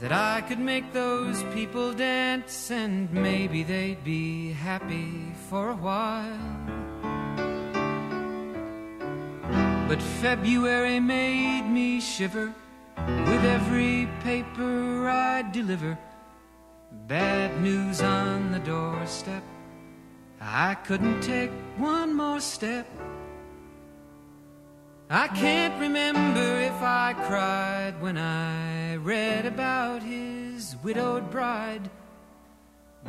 that 0.00 0.12
I 0.12 0.42
could 0.46 0.60
make 0.60 0.92
those 0.92 1.42
people 1.54 1.94
dance 1.94 2.70
and 2.70 3.10
maybe 3.12 3.62
they'd 3.62 4.02
be 4.04 4.52
happy 4.52 5.33
for 5.50 5.70
a 5.70 5.76
while. 5.76 6.38
But 9.88 10.00
February 10.22 11.00
made 11.00 11.66
me 11.68 12.00
shiver 12.00 12.52
with 12.96 13.44
every 13.44 14.08
paper 14.22 15.08
I 15.08 15.42
deliver. 15.52 15.98
Bad 17.06 17.60
news 17.60 18.00
on 18.00 18.52
the 18.52 18.60
doorstep. 18.60 19.42
I 20.40 20.74
couldn't 20.86 21.20
take 21.20 21.50
one 21.76 22.14
more 22.14 22.40
step. 22.40 22.86
I 25.10 25.28
can't 25.28 25.78
remember 25.78 26.60
if 26.60 26.80
I 26.80 27.14
cried 27.26 28.00
when 28.00 28.16
I 28.16 28.96
read 28.96 29.44
about 29.44 30.02
his 30.02 30.76
widowed 30.82 31.30
bride. 31.30 31.90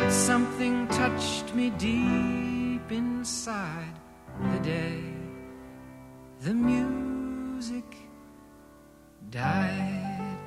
Something 0.10 0.88
touched 0.88 1.54
me 1.54 1.70
deep 1.72 2.92
inside 2.92 3.94
the 4.52 4.60
day 4.60 5.16
the 6.46 6.54
music 6.54 7.84
died. 9.32 10.38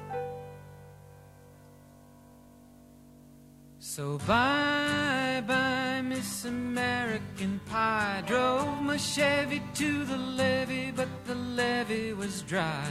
So 3.80 4.18
bye 4.18 5.42
bye, 5.44 6.02
Miss 6.02 6.44
American 6.44 7.60
Pie. 7.68 8.22
Drove 8.26 8.80
my 8.82 8.96
Chevy 8.96 9.60
to 9.74 10.04
the 10.04 10.16
levee, 10.16 10.92
but 10.94 11.08
the 11.26 11.34
levee 11.34 12.12
was 12.12 12.42
dry. 12.42 12.86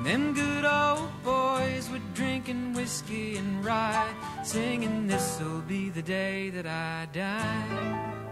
And 0.00 0.06
them 0.06 0.32
good 0.32 0.64
old 0.64 1.10
boys 1.22 1.90
were 1.90 2.00
drinking 2.14 2.72
whiskey 2.72 3.36
and 3.36 3.62
rye, 3.62 4.08
singing, 4.42 5.06
This'll 5.06 5.60
be 5.60 5.90
the 5.90 6.00
day 6.00 6.48
that 6.48 6.66
I 6.66 7.06
die. 7.12 8.22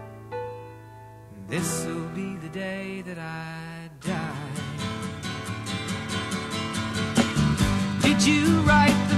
This'll 1.47 2.07
be 2.15 2.37
the 2.37 2.49
day 2.49 3.03
that 3.03 3.19
I 3.19 3.87
die. 4.01 4.49
Did 8.01 8.25
you 8.25 8.61
write? 8.61 9.08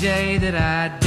day 0.00 0.36
that 0.36 0.54
I 0.54 1.05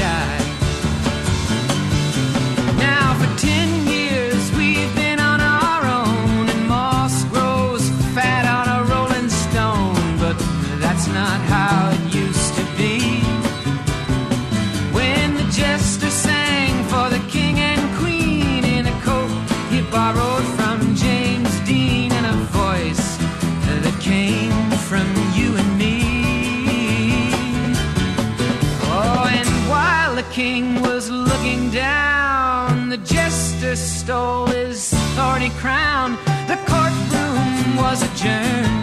crown. 35.59 36.11
The 36.47 36.57
courtroom 36.65 37.75
was 37.75 38.01
adjourned. 38.01 38.78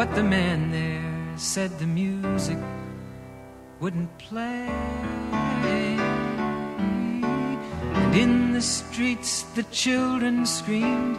But 0.00 0.14
the 0.14 0.24
man 0.24 0.70
there 0.70 1.36
said 1.36 1.78
the 1.78 1.86
music 1.86 2.56
wouldn't 3.80 4.16
play. 4.16 4.66
And 8.00 8.14
in 8.14 8.54
the 8.54 8.62
streets 8.62 9.42
the 9.54 9.64
children 9.64 10.46
screamed, 10.46 11.18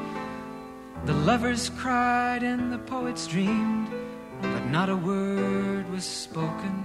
the 1.05 1.13
lovers 1.13 1.69
cried, 1.77 2.41
and 2.41 2.73
the 2.73 2.79
poets 2.79 3.27
dreamed. 3.27 3.87
But 4.41 4.65
not 4.65 4.89
a 4.89 4.97
word 4.97 5.87
was 5.91 6.03
spoken. 6.03 6.75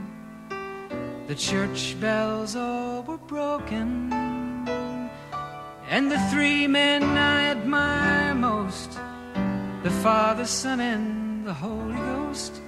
The 1.28 1.34
church 1.34 1.98
bells 1.98 2.56
all 2.56 3.04
were 3.04 3.16
broken. 3.16 4.12
And 5.88 6.12
the 6.12 6.20
three 6.30 6.66
men 6.66 7.02
I 7.02 7.44
admire 7.52 8.34
most 8.34 8.98
the 9.82 9.90
Father, 10.02 10.44
Son, 10.44 10.80
and 10.80 11.15
the 11.46 11.54
Holy 11.54 11.94
Ghost 11.94 12.60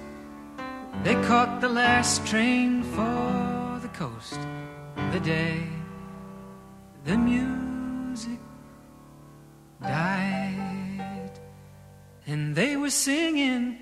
they 1.03 1.15
caught 1.29 1.61
the 1.61 1.67
last 1.67 2.25
train 2.25 2.81
for 2.95 3.79
the 3.81 3.89
coast 3.89 4.39
the 5.11 5.19
day 5.19 5.67
the 7.03 7.17
music 7.17 8.39
died. 9.81 11.31
And 12.27 12.55
they 12.55 12.75
were 12.75 12.89
singing. 12.89 13.77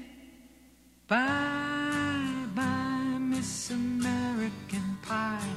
Bye, 1.08 2.46
bye, 2.56 3.18
Miss 3.20 3.72
American 3.72 4.98
Pie. 5.02 5.50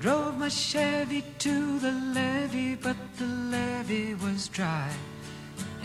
Drove 0.00 0.38
my 0.38 0.48
Chevy 0.48 1.24
to 1.38 1.78
the 1.78 1.92
levee, 2.14 2.74
but 2.74 2.96
the 3.18 3.26
levee 3.26 4.14
was 4.14 4.48
dry. 4.48 4.90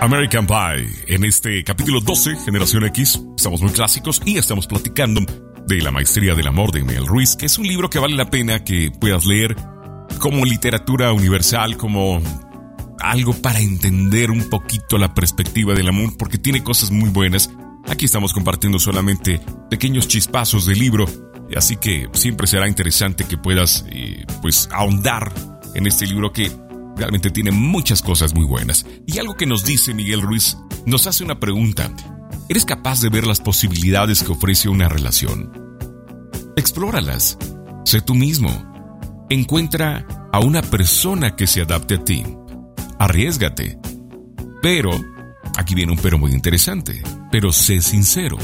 American 0.00 0.46
Pie. 0.46 0.88
En 1.08 1.24
este 1.24 1.62
capítulo 1.64 2.00
12, 2.00 2.36
Generación 2.44 2.84
X, 2.86 3.20
estamos 3.36 3.60
muy 3.60 3.72
clásicos 3.72 4.22
y 4.24 4.38
estamos 4.38 4.66
platicando 4.66 5.20
de 5.66 5.80
La 5.82 5.90
Maestría 5.90 6.34
del 6.34 6.46
Amor 6.46 6.72
de 6.72 6.84
Mel 6.84 7.06
Ruiz, 7.06 7.36
que 7.36 7.46
es 7.46 7.58
un 7.58 7.66
libro 7.66 7.90
que 7.90 7.98
vale 7.98 8.16
la 8.16 8.30
pena 8.30 8.64
que 8.64 8.90
puedas 8.90 9.24
leer 9.24 9.56
como 10.18 10.44
literatura 10.44 11.12
universal, 11.12 11.76
como 11.76 12.22
algo 13.00 13.34
para 13.34 13.60
entender 13.60 14.30
un 14.30 14.48
poquito 14.48 14.98
la 14.98 15.12
perspectiva 15.12 15.74
del 15.74 15.88
amor, 15.88 16.16
porque 16.18 16.38
tiene 16.38 16.62
cosas 16.62 16.90
muy 16.90 17.10
buenas. 17.10 17.50
Aquí 17.88 18.06
estamos 18.06 18.32
compartiendo 18.32 18.78
solamente 18.78 19.40
pequeños 19.68 20.08
chispazos 20.08 20.66
del 20.66 20.78
libro, 20.78 21.06
así 21.56 21.76
que 21.76 22.08
siempre 22.12 22.46
será 22.46 22.68
interesante 22.68 23.24
que 23.24 23.38
puedas 23.38 23.84
eh, 23.88 24.24
pues 24.42 24.68
ahondar 24.72 25.32
en 25.74 25.86
este 25.86 26.06
libro 26.06 26.32
que 26.32 26.50
realmente 26.96 27.30
tiene 27.30 27.50
muchas 27.50 28.02
cosas 28.02 28.34
muy 28.34 28.44
buenas. 28.44 28.86
Y 29.06 29.18
algo 29.18 29.36
que 29.36 29.46
nos 29.46 29.64
dice 29.64 29.94
Miguel 29.94 30.22
Ruiz, 30.22 30.56
nos 30.86 31.06
hace 31.06 31.24
una 31.24 31.40
pregunta. 31.40 31.90
¿Eres 32.48 32.64
capaz 32.64 33.00
de 33.00 33.08
ver 33.08 33.26
las 33.26 33.40
posibilidades 33.40 34.22
que 34.22 34.32
ofrece 34.32 34.68
una 34.68 34.88
relación? 34.88 35.52
Explóralas. 36.56 37.38
Sé 37.84 38.00
tú 38.00 38.14
mismo. 38.14 38.50
Encuentra 39.30 40.06
a 40.32 40.40
una 40.40 40.62
persona 40.62 41.36
que 41.36 41.46
se 41.46 41.62
adapte 41.62 41.94
a 41.96 42.04
ti. 42.04 42.24
Arriesgate. 42.98 43.78
Pero, 44.62 44.90
aquí 45.56 45.74
viene 45.74 45.92
un 45.92 45.98
pero 45.98 46.18
muy 46.18 46.32
interesante, 46.32 47.02
pero 47.30 47.52
sé 47.52 47.80
sincero. 47.80 48.38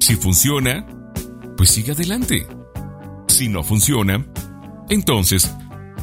Si 0.00 0.14
funciona, 0.16 0.86
pues 1.56 1.70
sigue 1.70 1.92
adelante. 1.92 2.46
Si 3.28 3.48
no 3.48 3.62
funciona, 3.62 4.26
entonces 4.88 5.52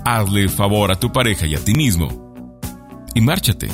hazle 0.06 0.50
favor 0.50 0.92
a 0.92 1.00
tu 1.00 1.12
pareja 1.12 1.46
y 1.46 1.56
a 1.56 1.64
ti 1.64 1.74
mismo. 1.74 2.62
Y 3.14 3.22
márchate. 3.22 3.70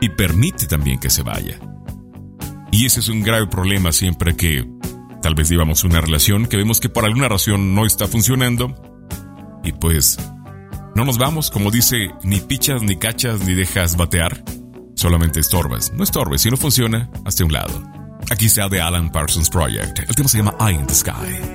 Y 0.00 0.08
permite 0.10 0.66
también 0.66 0.98
que 0.98 1.10
se 1.10 1.22
vaya. 1.22 1.58
Y 2.70 2.86
ese 2.86 3.00
es 3.00 3.08
un 3.08 3.22
grave 3.22 3.46
problema 3.46 3.92
siempre 3.92 4.36
que 4.36 4.68
tal 5.22 5.34
vez 5.34 5.48
llevamos 5.48 5.84
una 5.84 6.00
relación 6.00 6.46
que 6.46 6.56
vemos 6.56 6.80
que 6.80 6.88
por 6.88 7.04
alguna 7.04 7.28
razón 7.28 7.74
no 7.74 7.86
está 7.86 8.06
funcionando. 8.06 8.74
Y 9.62 9.72
pues 9.72 10.18
no 10.94 11.04
nos 11.04 11.18
vamos, 11.18 11.50
como 11.50 11.70
dice, 11.70 12.10
ni 12.22 12.40
pichas, 12.40 12.82
ni 12.82 12.96
cachas, 12.96 13.40
ni 13.46 13.54
dejas 13.54 13.96
batear. 13.96 14.44
Solamente 14.94 15.40
estorbas. 15.40 15.92
No 15.92 16.04
estorbes, 16.04 16.42
si 16.42 16.50
no 16.50 16.56
funciona, 16.56 17.10
hazte 17.24 17.44
un 17.44 17.52
lado. 17.52 18.03
Aquí 18.34 18.46
está 18.46 18.68
The 18.68 18.80
Alan 18.80 19.10
Parsons 19.10 19.48
Project. 19.48 20.00
El 20.08 20.14
tema 20.16 20.28
se 20.28 20.38
llama 20.38 20.56
Eye 20.58 20.74
in 20.74 20.88
the 20.88 20.94
Sky. 20.94 21.54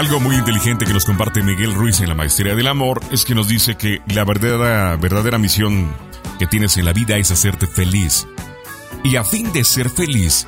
Algo 0.00 0.18
muy 0.18 0.34
inteligente 0.34 0.86
que 0.86 0.94
nos 0.94 1.04
comparte 1.04 1.42
Miguel 1.42 1.74
Ruiz 1.74 2.00
en 2.00 2.08
la 2.08 2.14
Maestría 2.14 2.54
del 2.54 2.68
Amor 2.68 3.02
es 3.12 3.26
que 3.26 3.34
nos 3.34 3.48
dice 3.48 3.76
que 3.76 4.00
la 4.06 4.24
verdadera, 4.24 4.96
verdadera 4.96 5.36
misión 5.36 5.94
que 6.38 6.46
tienes 6.46 6.78
en 6.78 6.86
la 6.86 6.94
vida 6.94 7.18
es 7.18 7.30
hacerte 7.30 7.66
feliz. 7.66 8.26
Y 9.04 9.16
a 9.16 9.24
fin 9.24 9.52
de 9.52 9.62
ser 9.62 9.90
feliz, 9.90 10.46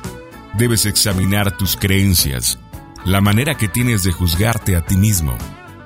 debes 0.55 0.87
examinar 0.87 1.55
tus 1.55 1.77
creencias, 1.77 2.57
la 3.05 3.21
manera 3.21 3.53
que 3.53 3.67
tienes 3.67 4.01
de 4.01 4.11
juzgarte 4.11 4.75
a 4.75 4.83
ti 4.83 4.97
mismo, 4.97 5.37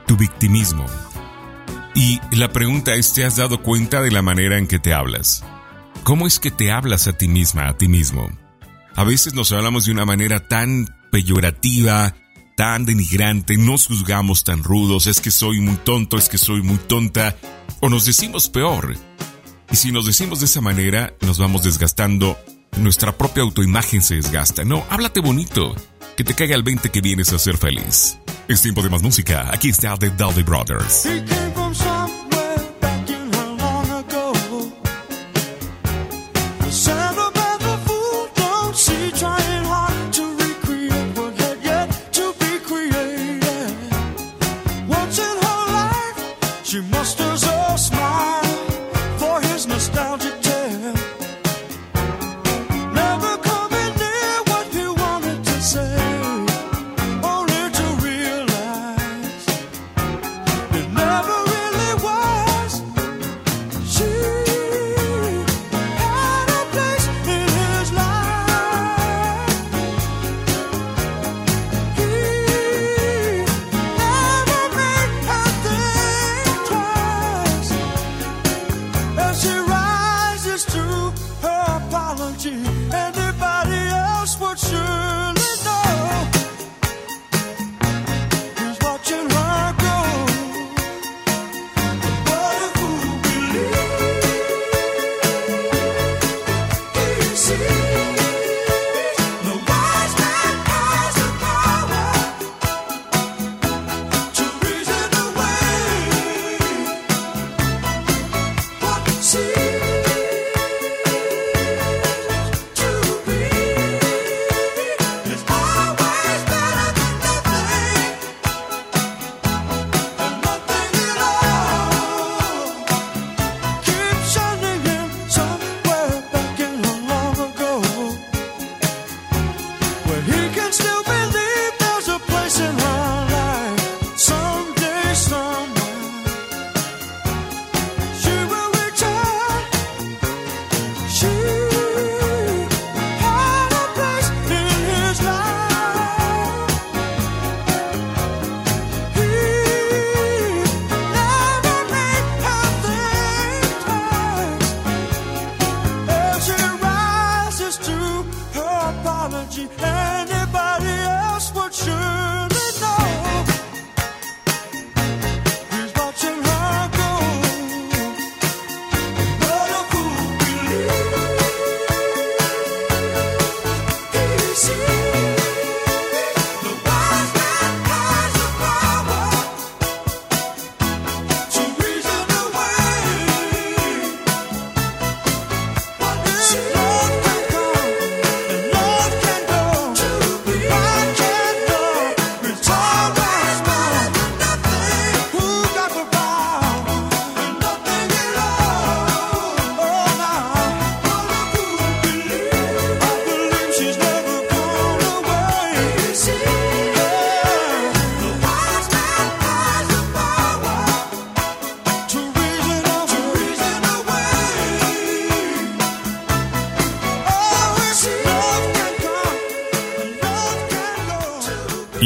tu 0.06 0.16
victimismo. 0.16 0.86
Y 1.94 2.22
la 2.32 2.54
pregunta 2.54 2.94
es, 2.94 3.12
¿te 3.12 3.26
has 3.26 3.36
dado 3.36 3.62
cuenta 3.62 4.02
de 4.02 4.12
la 4.12 4.22
manera 4.22 4.58
en 4.58 4.68
que 4.68 4.80
te 4.80 4.94
hablas? 4.94 5.44
¿Cómo 6.04 6.26
es 6.26 6.40
que 6.40 6.52
te 6.52 6.72
hablas 6.72 7.08
a 7.08 7.18
ti 7.18 7.28
misma, 7.28 7.68
a 7.68 7.76
ti 7.76 7.90
mismo? 7.90 8.30
A 8.96 9.04
veces 9.04 9.34
nos 9.34 9.52
hablamos 9.52 9.88
de 9.88 9.92
una 9.92 10.06
manera 10.06 10.48
tan 10.48 10.88
peyorativa, 11.12 12.16
tan 12.58 12.86
denigrante, 12.86 13.56
nos 13.56 13.86
juzgamos 13.86 14.44
tan 14.44 14.64
rudos, 14.64 15.06
es 15.06 15.22
que 15.22 15.30
soy 15.30 15.62
muy 15.62 15.76
tonto, 15.76 16.18
es 16.18 16.28
que 16.28 16.40
soy 16.40 16.64
muy 16.64 16.78
tonta, 16.78 17.38
o 17.82 17.88
nos 17.88 18.06
decimos 18.06 18.50
peor. 18.50 18.98
Y 19.72 19.76
si 19.76 19.92
nos 19.92 20.08
decimos 20.08 20.40
de 20.40 20.48
esa 20.48 20.60
manera, 20.60 21.14
nos 21.22 21.38
vamos 21.38 21.62
desgastando, 21.62 22.36
nuestra 22.78 23.16
propia 23.16 23.44
autoimagen 23.44 24.02
se 24.02 24.16
desgasta. 24.16 24.66
No, 24.66 24.84
háblate 24.90 25.20
bonito, 25.20 25.76
que 26.18 26.24
te 26.24 26.34
caiga 26.34 26.56
el 26.56 26.64
20 26.64 26.90
que 26.90 27.00
vienes 27.00 27.32
a 27.32 27.38
ser 27.38 27.58
feliz. 27.58 28.18
Es 28.48 28.64
tiempo 28.64 28.82
de 28.82 28.90
más 28.90 29.04
música, 29.04 29.52
aquí 29.54 29.70
está 29.70 29.96
The 29.96 30.10
Dowdy 30.10 30.42
Brothers. 30.42 31.08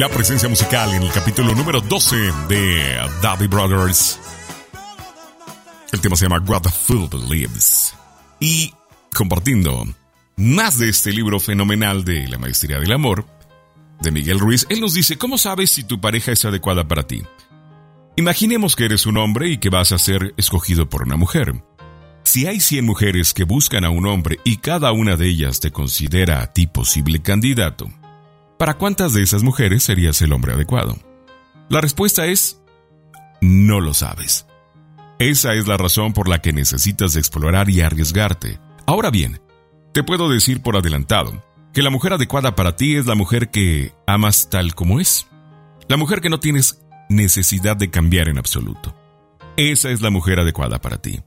la 0.02 0.10
presencia 0.10 0.49
musical 0.49 0.91
en 0.95 1.04
el 1.04 1.12
capítulo 1.12 1.54
número 1.54 1.80
12 1.80 2.16
de 2.49 2.97
Daddy 3.22 3.45
Brothers. 3.45 4.20
El 5.91 6.02
tema 6.02 6.16
se 6.16 6.26
llama 6.26 6.43
What 6.43 6.64
the 6.64 6.72
Fool 6.72 7.08
Believes. 7.08 7.93
Y 8.39 8.74
compartiendo 9.14 9.86
más 10.38 10.80
de 10.80 10.89
este 10.89 11.12
libro 11.12 11.39
fenomenal 11.39 12.04
de 12.04 12.28
La 12.28 12.39
Maestría 12.39 12.80
del 12.80 12.91
Amor, 12.93 13.28
de 14.02 14.10
Miguel 14.10 14.39
Ruiz, 14.39 14.66
él 14.70 14.82
nos 14.82 14.95
dice, 14.95 15.20
¿cómo 15.20 15.38
sabes 15.38 15.70
si 15.70 15.84
tu 15.84 16.02
pareja 16.02 16.32
es 16.32 16.45
adecuada 16.45 16.88
para 16.88 17.06
ti? 17.06 17.22
Imaginemos 18.16 18.76
que 18.76 18.86
eres 18.86 19.06
un 19.06 19.18
hombre 19.18 19.49
y 19.49 19.60
que 19.60 19.70
vas 19.70 19.91
a 19.91 19.99
ser 19.99 20.34
escogido 20.36 20.89
por 20.89 21.04
una 21.04 21.16
mujer. 21.16 21.64
Si 22.24 22.47
hay 22.47 22.60
100 22.60 22.84
mujeres 22.88 23.36
que 23.36 23.43
buscan 23.43 23.86
a 23.86 23.91
un 23.91 24.08
hombre 24.08 24.39
y 24.45 24.58
cada 24.58 24.93
una 24.93 25.16
de 25.16 25.28
ellas 25.28 25.60
te 25.60 25.70
considera 25.70 26.41
a 26.41 26.52
ti 26.54 26.66
posible 26.66 27.22
candidato, 27.22 27.91
¿para 28.62 28.76
cuántas 28.76 29.14
de 29.14 29.24
esas 29.24 29.41
mujeres 29.41 29.82
serías 29.82 30.22
el 30.22 30.32
hombre 30.34 30.53
adecuado? 30.53 30.95
La 31.68 31.82
respuesta 31.82 32.28
es, 32.28 32.62
no 33.41 33.80
lo 33.80 33.95
sabes. 33.95 34.45
Esa 35.18 35.55
es 35.55 35.66
la 35.68 35.78
razón 35.78 36.14
por 36.14 36.30
la 36.30 36.43
que 36.43 36.53
necesitas 36.53 37.16
explorar 37.16 37.72
y 37.72 37.82
arriesgarte. 37.82 38.59
Ahora 38.86 39.09
bien, 39.09 39.41
te 39.93 40.03
puedo 40.03 40.30
decir 40.30 40.62
por 40.62 40.78
adelantado 40.78 41.43
que 41.74 41.82
la 41.82 41.89
mujer 41.89 42.14
adecuada 42.14 42.53
para 42.53 42.76
ti 42.76 42.97
es 42.97 43.07
la 43.07 43.16
mujer 43.16 43.49
que 43.49 43.95
amas 44.05 44.51
tal 44.51 44.76
como 44.76 44.99
es. 44.99 45.26
La 45.88 45.97
mujer 45.97 46.22
que 46.22 46.30
no 46.30 46.39
tienes 46.39 46.84
necesidad 47.09 47.76
de 47.76 47.89
cambiar 47.89 48.30
en 48.30 48.38
absoluto. 48.38 48.95
Esa 49.57 49.89
es 49.89 50.01
la 50.01 50.12
mujer 50.12 50.39
adecuada 50.39 50.80
para 50.80 51.01
ti. 51.01 51.20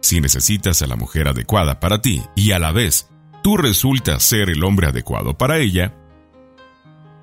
Si 0.00 0.20
necesitas 0.20 0.82
a 0.82 0.88
la 0.88 0.96
mujer 0.96 1.28
adecuada 1.28 1.78
para 1.78 2.02
ti 2.02 2.20
y 2.34 2.50
a 2.50 2.58
la 2.58 2.72
vez 2.72 3.10
tú 3.44 3.56
resultas 3.56 4.24
ser 4.24 4.50
el 4.50 4.64
hombre 4.64 4.88
adecuado 4.88 5.38
para 5.38 5.58
ella, 5.58 5.94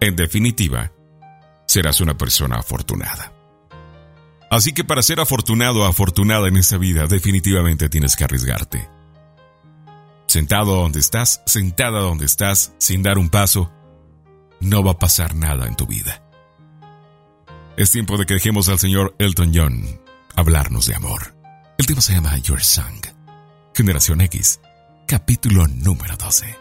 en 0.01 0.15
definitiva, 0.15 0.91
serás 1.67 2.01
una 2.01 2.17
persona 2.17 2.57
afortunada. 2.57 3.31
Así 4.49 4.73
que 4.73 4.83
para 4.83 5.01
ser 5.01 5.21
afortunado 5.21 5.81
o 5.81 5.85
afortunada 5.85 6.49
en 6.49 6.57
esta 6.57 6.77
vida, 6.77 7.05
definitivamente 7.07 7.87
tienes 7.87 8.17
que 8.17 8.25
arriesgarte. 8.25 8.89
Sentado 10.27 10.75
donde 10.75 10.99
estás, 10.99 11.41
sentada 11.45 11.99
donde 11.99 12.25
estás, 12.25 12.73
sin 12.79 13.03
dar 13.03 13.17
un 13.17 13.29
paso, 13.29 13.71
no 14.59 14.83
va 14.83 14.91
a 14.91 14.99
pasar 14.99 15.35
nada 15.35 15.67
en 15.67 15.75
tu 15.75 15.85
vida. 15.85 16.23
Es 17.77 17.91
tiempo 17.91 18.17
de 18.17 18.25
que 18.25 18.33
dejemos 18.33 18.67
al 18.69 18.79
señor 18.79 19.15
Elton 19.19 19.51
John 19.53 20.01
hablarnos 20.35 20.87
de 20.87 20.95
amor. 20.95 21.35
El 21.77 21.85
tema 21.85 22.01
se 22.01 22.13
llama 22.13 22.37
Your 22.39 22.61
Song. 22.61 23.05
Generación 23.73 24.21
X, 24.21 24.59
capítulo 25.07 25.67
número 25.67 26.17
12. 26.17 26.60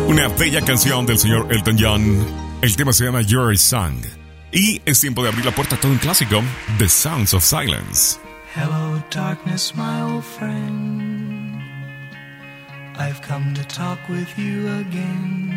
Una 0.07 0.29
bella 0.39 0.61
canción 0.61 1.05
del 1.05 1.17
señor 1.17 1.51
Elton 1.51 1.77
John. 1.77 2.25
El 2.61 2.75
tema 2.75 2.93
se 2.93 3.05
llama 3.05 3.21
Your 3.21 3.57
Song. 3.57 4.05
Y 4.51 4.81
es 4.85 5.01
tiempo 5.01 5.21
de 5.23 5.29
abrir 5.29 5.45
la 5.45 5.51
puerta 5.51 5.75
a 5.75 5.79
todo 5.79 5.91
un 5.91 5.97
clásico, 5.97 6.41
The 6.77 6.87
Sounds 6.87 7.33
of 7.33 7.43
Silence. 7.43 8.17
Hello, 8.55 9.03
darkness, 9.11 9.75
my 9.75 10.01
old 10.01 10.23
friend. 10.23 11.61
I've 12.97 13.21
come 13.21 13.53
to 13.53 13.63
talk 13.65 13.99
with 14.09 14.27
you 14.37 14.67
again. 14.79 15.56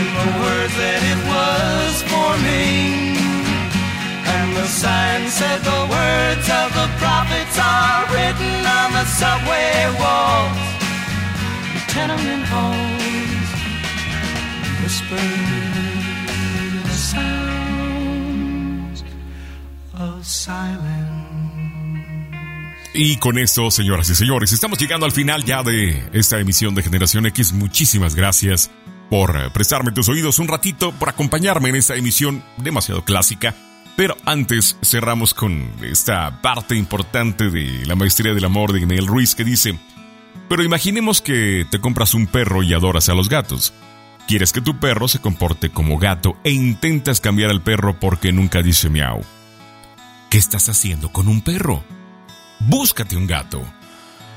Said 0.00 0.20
the 0.20 0.30
words 0.42 0.74
that 0.82 1.02
it 1.12 1.20
was 1.30 1.94
for 2.10 2.32
and 4.34 4.48
the 4.56 4.66
signs 4.66 5.34
and 5.40 5.60
the 5.64 5.82
words 5.94 6.46
of 6.60 6.68
the 6.78 6.88
prophets 7.02 7.56
are 7.58 8.02
written 8.12 8.39
Y 22.92 23.16
con 23.16 23.38
esto, 23.38 23.70
señoras 23.70 24.10
y 24.10 24.14
señores, 24.14 24.52
estamos 24.52 24.78
llegando 24.78 25.06
al 25.06 25.12
final 25.12 25.44
ya 25.44 25.62
de 25.62 26.08
esta 26.12 26.38
emisión 26.38 26.74
de 26.74 26.82
Generación 26.82 27.24
X. 27.26 27.52
Muchísimas 27.52 28.14
gracias 28.14 28.70
por 29.08 29.52
prestarme 29.52 29.92
tus 29.92 30.08
oídos 30.08 30.38
un 30.38 30.48
ratito, 30.48 30.92
por 30.92 31.08
acompañarme 31.08 31.70
en 31.70 31.76
esta 31.76 31.96
emisión 31.96 32.44
demasiado 32.58 33.04
clásica. 33.04 33.54
Pero 34.00 34.16
antes 34.24 34.78
cerramos 34.80 35.34
con 35.34 35.70
esta 35.82 36.40
parte 36.40 36.74
importante 36.74 37.50
de 37.50 37.84
la 37.84 37.96
maestría 37.96 38.32
del 38.32 38.46
amor 38.46 38.72
de 38.72 38.86
Neil 38.86 39.06
Ruiz 39.06 39.34
que 39.34 39.44
dice, 39.44 39.78
pero 40.48 40.64
imaginemos 40.64 41.20
que 41.20 41.66
te 41.70 41.82
compras 41.82 42.14
un 42.14 42.26
perro 42.26 42.62
y 42.62 42.72
adoras 42.72 43.10
a 43.10 43.14
los 43.14 43.28
gatos. 43.28 43.74
Quieres 44.26 44.54
que 44.54 44.62
tu 44.62 44.80
perro 44.80 45.06
se 45.06 45.18
comporte 45.18 45.68
como 45.68 45.98
gato 45.98 46.38
e 46.44 46.50
intentas 46.50 47.20
cambiar 47.20 47.50
al 47.50 47.60
perro 47.60 48.00
porque 48.00 48.32
nunca 48.32 48.62
dice 48.62 48.88
miau. 48.88 49.20
¿Qué 50.30 50.38
estás 50.38 50.70
haciendo 50.70 51.12
con 51.12 51.28
un 51.28 51.42
perro? 51.42 51.84
Búscate 52.58 53.18
un 53.18 53.26
gato. 53.26 53.62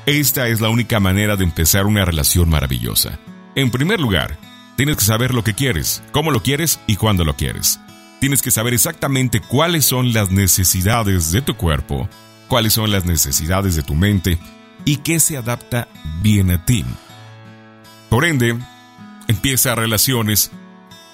Esta 0.04 0.46
es 0.48 0.60
la 0.60 0.68
única 0.68 1.00
manera 1.00 1.36
de 1.36 1.44
empezar 1.44 1.86
una 1.86 2.04
relación 2.04 2.50
maravillosa. 2.50 3.18
En 3.54 3.70
primer 3.70 3.98
lugar, 3.98 4.36
tienes 4.76 4.98
que 4.98 5.04
saber 5.06 5.32
lo 5.32 5.42
que 5.42 5.54
quieres, 5.54 6.02
cómo 6.12 6.32
lo 6.32 6.42
quieres 6.42 6.80
y 6.86 6.96
cuándo 6.96 7.24
lo 7.24 7.34
quieres. 7.34 7.80
Tienes 8.24 8.40
que 8.40 8.50
saber 8.50 8.72
exactamente 8.72 9.42
cuáles 9.42 9.84
son 9.84 10.14
las 10.14 10.30
necesidades 10.30 11.30
de 11.30 11.42
tu 11.42 11.58
cuerpo, 11.58 12.08
cuáles 12.48 12.72
son 12.72 12.90
las 12.90 13.04
necesidades 13.04 13.76
de 13.76 13.82
tu 13.82 13.94
mente 13.94 14.38
y 14.86 14.96
qué 14.96 15.20
se 15.20 15.36
adapta 15.36 15.88
bien 16.22 16.50
a 16.50 16.64
ti. 16.64 16.86
Por 18.08 18.24
ende, 18.24 18.56
empieza 19.28 19.74
relaciones 19.74 20.50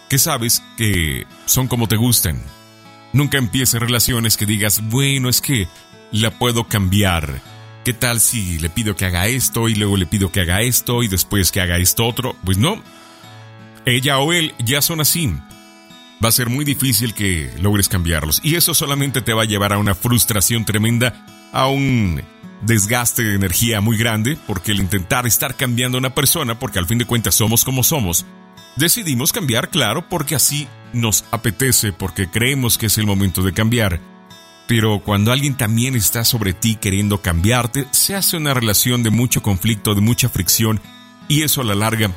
que 0.08 0.18
sabes 0.18 0.62
que 0.76 1.26
son 1.46 1.66
como 1.66 1.88
te 1.88 1.96
gustan. 1.96 2.40
Nunca 3.12 3.38
empieces 3.38 3.80
relaciones 3.80 4.36
que 4.36 4.46
digas, 4.46 4.80
bueno, 4.88 5.28
es 5.28 5.40
que 5.40 5.66
la 6.12 6.30
puedo 6.38 6.68
cambiar. 6.68 7.42
¿Qué 7.84 7.92
tal 7.92 8.20
si 8.20 8.61
le 8.61 8.70
pido 8.70 8.94
que 8.94 9.06
haga 9.06 9.26
esto 9.26 9.68
y 9.68 9.74
luego 9.74 9.96
le 9.96 10.06
pido 10.06 10.30
que 10.30 10.42
haga 10.42 10.62
esto 10.62 11.02
y 11.02 11.08
después 11.08 11.50
que 11.50 11.61
haga 11.61 11.76
esto 11.78 12.06
otro? 12.06 12.36
Pues 12.44 12.56
no. 12.56 12.80
Ella 13.84 14.20
o 14.20 14.32
él 14.32 14.54
ya 14.61 14.80
son 14.80 15.00
así. 15.00 15.34
Va 16.23 16.29
a 16.29 16.33
ser 16.33 16.51
muy 16.51 16.64
difícil 16.64 17.14
que 17.14 17.51
logres 17.61 17.89
cambiarlos. 17.89 18.41
Y 18.43 18.57
eso 18.57 18.75
solamente 18.75 19.23
te 19.23 19.33
va 19.33 19.43
a 19.43 19.47
llevar 19.47 19.73
a 19.73 19.79
una 19.79 19.95
frustración 19.95 20.64
tremenda, 20.64 21.25
a 21.53 21.66
un 21.66 22.23
desgaste 22.62 23.23
de 23.23 23.35
energía 23.35 23.81
muy 23.81 23.97
grande, 23.97 24.37
porque 24.47 24.73
el 24.73 24.81
intentar 24.81 25.27
estar 25.27 25.57
cambiando 25.57 25.97
a 25.97 26.01
una 26.01 26.14
persona, 26.14 26.59
porque 26.59 26.79
al 26.79 26.87
fin 26.87 26.99
de 26.99 27.07
cuentas 27.07 27.35
somos 27.35 27.64
como 27.64 27.83
somos, 27.83 28.27
decidimos 28.77 29.33
cambiar, 29.33 29.71
claro, 29.71 30.09
porque 30.09 30.35
así 30.35 30.68
nos 30.93 31.25
apetece, 31.31 31.93
porque 31.93 32.29
creemos 32.29 32.77
que 32.77 32.87
es 32.87 32.99
el 32.99 33.07
momento 33.07 33.43
de 33.43 33.53
cambiar. 33.53 34.01
Pero 34.66 35.01
cuando 35.03 35.33
alguien 35.33 35.57
también 35.57 35.97
está 35.97 36.25
sobre 36.25 36.53
ti 36.53 36.77
queriendo 36.77 37.23
cambiarte, 37.23 37.87
se 37.91 38.14
hace 38.14 38.37
una 38.37 38.55
relación 38.55 39.03
de 39.03 39.11
mucho 39.11 39.43
conflicto, 39.43 39.95
de 39.95 40.01
mucha 40.01 40.29
fricción, 40.29 40.81
y 41.29 41.43
eso 41.43 41.62
a 41.62 41.64
la 41.64 41.75
larga 41.75 42.11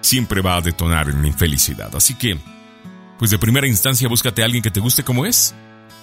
siempre 0.00 0.40
va 0.40 0.56
a 0.56 0.60
detonar 0.60 1.08
en 1.08 1.22
la 1.22 1.28
infelicidad. 1.28 1.94
Así 1.94 2.14
que, 2.14 2.38
pues 3.18 3.30
de 3.30 3.38
primera 3.38 3.66
instancia 3.66 4.08
búscate 4.08 4.42
a 4.42 4.44
alguien 4.44 4.62
que 4.62 4.70
te 4.70 4.80
guste 4.80 5.02
como 5.02 5.26
es, 5.26 5.54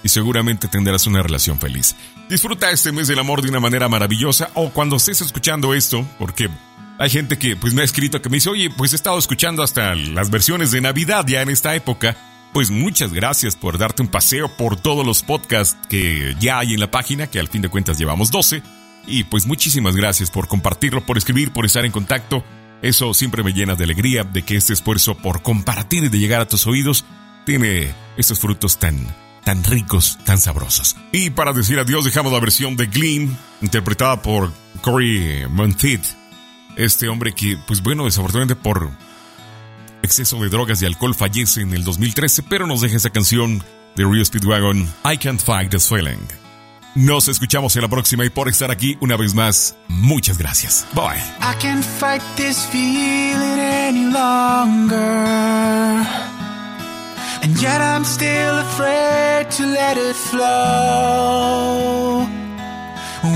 y 0.04 0.10
seguramente 0.10 0.68
tendrás 0.68 1.08
una 1.08 1.24
relación 1.24 1.60
feliz. 1.60 1.96
Disfruta 2.30 2.70
este 2.70 2.92
mes 2.92 3.08
del 3.08 3.20
amor 3.20 3.42
de 3.42 3.50
una 3.50 3.60
manera 3.60 3.90
maravillosa, 3.90 4.52
o 4.54 4.70
cuando 4.70 4.98
estés 4.98 5.22
escuchando 5.22 5.74
esto, 5.74 6.08
porque 6.20 6.50
hay 7.00 7.10
gente 7.10 7.38
que 7.38 7.56
pues 7.56 7.74
me 7.74 7.82
ha 7.82 7.86
escrito 7.86 8.22
que 8.22 8.30
me 8.30 8.38
dice, 8.38 8.50
oye, 8.50 8.70
pues 8.70 8.94
he 8.94 8.96
estado 8.96 9.18
escuchando 9.18 9.64
hasta 9.64 9.96
las 9.96 10.30
versiones 10.30 10.72
de 10.72 10.82
Navidad 10.82 11.26
ya 11.28 11.42
en 11.42 11.50
esta 11.50 11.76
época, 11.76 12.16
pues 12.54 12.72
muchas 12.72 13.12
gracias 13.12 13.56
por 13.56 13.78
darte 13.78 14.02
un 14.02 14.08
paseo 14.08 14.48
por 14.48 14.78
todos 14.78 15.06
los 15.06 15.24
podcasts 15.24 15.78
que 15.90 16.38
ya 16.40 16.60
hay 16.60 16.74
en 16.74 16.80
la 16.80 16.90
página, 16.90 17.28
que 17.28 17.40
al 17.40 17.50
fin 17.50 17.62
de 17.62 17.68
cuentas 17.68 17.98
llevamos 17.98 18.32
12. 18.32 18.64
Y 19.08 19.26
pues 19.26 19.46
muchísimas 19.46 19.96
gracias 19.96 20.32
por 20.32 20.48
compartirlo, 20.48 21.06
por 21.06 21.18
escribir, 21.18 21.52
por 21.52 21.66
estar 21.66 21.84
en 21.84 21.92
contacto. 21.92 22.46
Eso 22.86 23.16
siempre 23.16 23.42
me 23.42 23.52
llena 23.52 23.74
de 23.74 23.84
alegría 23.84 24.24
de 24.24 24.44
que 24.44 24.56
este 24.56 24.74
esfuerzo 24.74 25.16
por 25.18 25.42
compartir 25.42 26.04
y 26.04 26.10
de 26.10 26.20
llegar 26.20 26.42
a 26.42 26.48
tus 26.48 26.68
oídos 26.68 27.04
tiene 27.44 27.92
estos 28.16 28.40
frutos 28.40 28.78
tan, 28.78 29.08
tan 29.44 29.64
ricos, 29.64 30.20
tan 30.24 30.38
sabrosos. 30.38 30.96
Y 31.12 31.32
para 31.32 31.52
decir 31.52 31.80
adiós 31.80 32.06
dejamos 32.06 32.32
la 32.32 32.40
versión 32.40 32.76
de 32.76 32.86
Gleam, 32.86 33.36
interpretada 33.64 34.22
por 34.22 34.54
Corey 34.82 35.48
Monteith. 35.50 36.06
Este 36.76 37.08
hombre 37.08 37.34
que, 37.34 37.58
pues 37.66 37.82
bueno, 37.82 38.06
desafortunadamente 38.06 38.56
por 38.56 38.92
exceso 40.04 40.40
de 40.44 40.50
drogas 40.50 40.80
y 40.84 40.86
alcohol 40.86 41.16
fallece 41.16 41.62
en 41.62 41.74
el 41.74 41.84
2013, 41.84 42.44
pero 42.44 42.68
nos 42.68 42.82
deja 42.82 42.98
esa 42.98 43.10
canción 43.10 43.64
de 43.96 44.04
Rio 44.04 44.24
Speedwagon, 44.24 44.88
I 45.12 45.18
Can't 45.18 45.42
Fight 45.42 45.72
This 45.72 45.90
Feeling. 45.90 46.45
Nos 46.96 47.28
escuchamos 47.28 47.76
en 47.76 47.82
la 47.82 47.90
próxima 47.90 48.24
y 48.24 48.30
por 48.30 48.48
estar 48.48 48.72
aquí 48.72 48.98
una 49.02 49.18
vez 49.18 49.34
más, 49.34 49.76
muchas 49.90 50.38
gracias. 50.38 50.88
Bye. 50.94 51.22
I 51.42 51.54
can't 51.60 51.84
fight 51.84 52.22
this 52.38 52.66
feeling 52.68 53.60
any 53.60 54.06
longer. 54.14 54.96
And 57.44 57.62
yet 57.62 57.82
I'm 57.82 58.06
still 58.06 58.60
afraid 58.60 59.52
to 59.58 59.66
let 59.66 59.98
it 59.98 60.16
flow. 60.16 60.46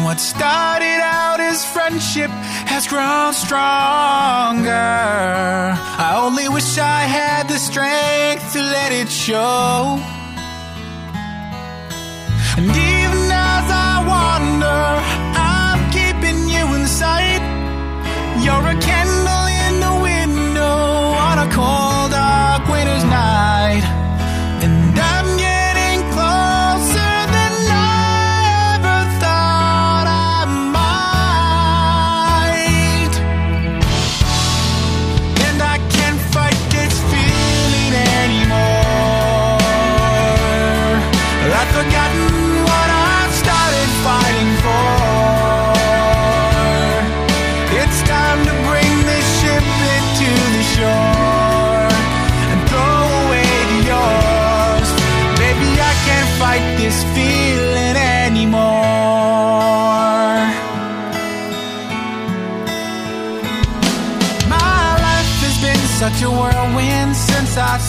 What 0.05 0.21
started 0.21 1.01
out 1.03 1.41
as 1.41 1.65
friendship 1.65 2.31
has 2.65 2.87
grown 2.87 3.33
stronger. 3.33 4.71
I 4.71 6.15
only 6.15 6.47
wish 6.47 6.77
I 6.77 7.01
had 7.01 7.49
the 7.49 7.59
strength 7.59 8.53
to 8.53 8.61
let 8.61 8.93
it 8.93 9.09
show. 9.09 9.99
Sight. 16.99 17.43
You're 18.43 18.67
a 18.75 18.77
candle 18.87 19.45
in 19.63 19.73
the 19.85 19.95
window 20.09 20.79
on 21.27 21.35
a 21.45 21.49
cold, 21.57 21.98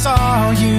saw 0.02 0.50
you. 0.52 0.69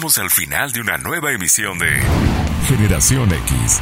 Al 0.00 0.30
final 0.30 0.72
de 0.72 0.80
una 0.80 0.96
nueva 0.96 1.30
emisión 1.30 1.78
de 1.78 2.00
Generación 2.66 3.30
X. 3.32 3.80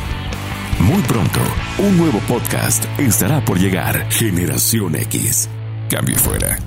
Muy 0.81 1.01
pronto, 1.03 1.41
un 1.79 1.97
nuevo 1.97 2.19
podcast 2.27 2.85
estará 2.99 3.41
por 3.45 3.57
llegar. 3.57 4.11
Generación 4.11 4.97
X. 4.97 5.49
Cambio 5.89 6.17
fuera. 6.17 6.59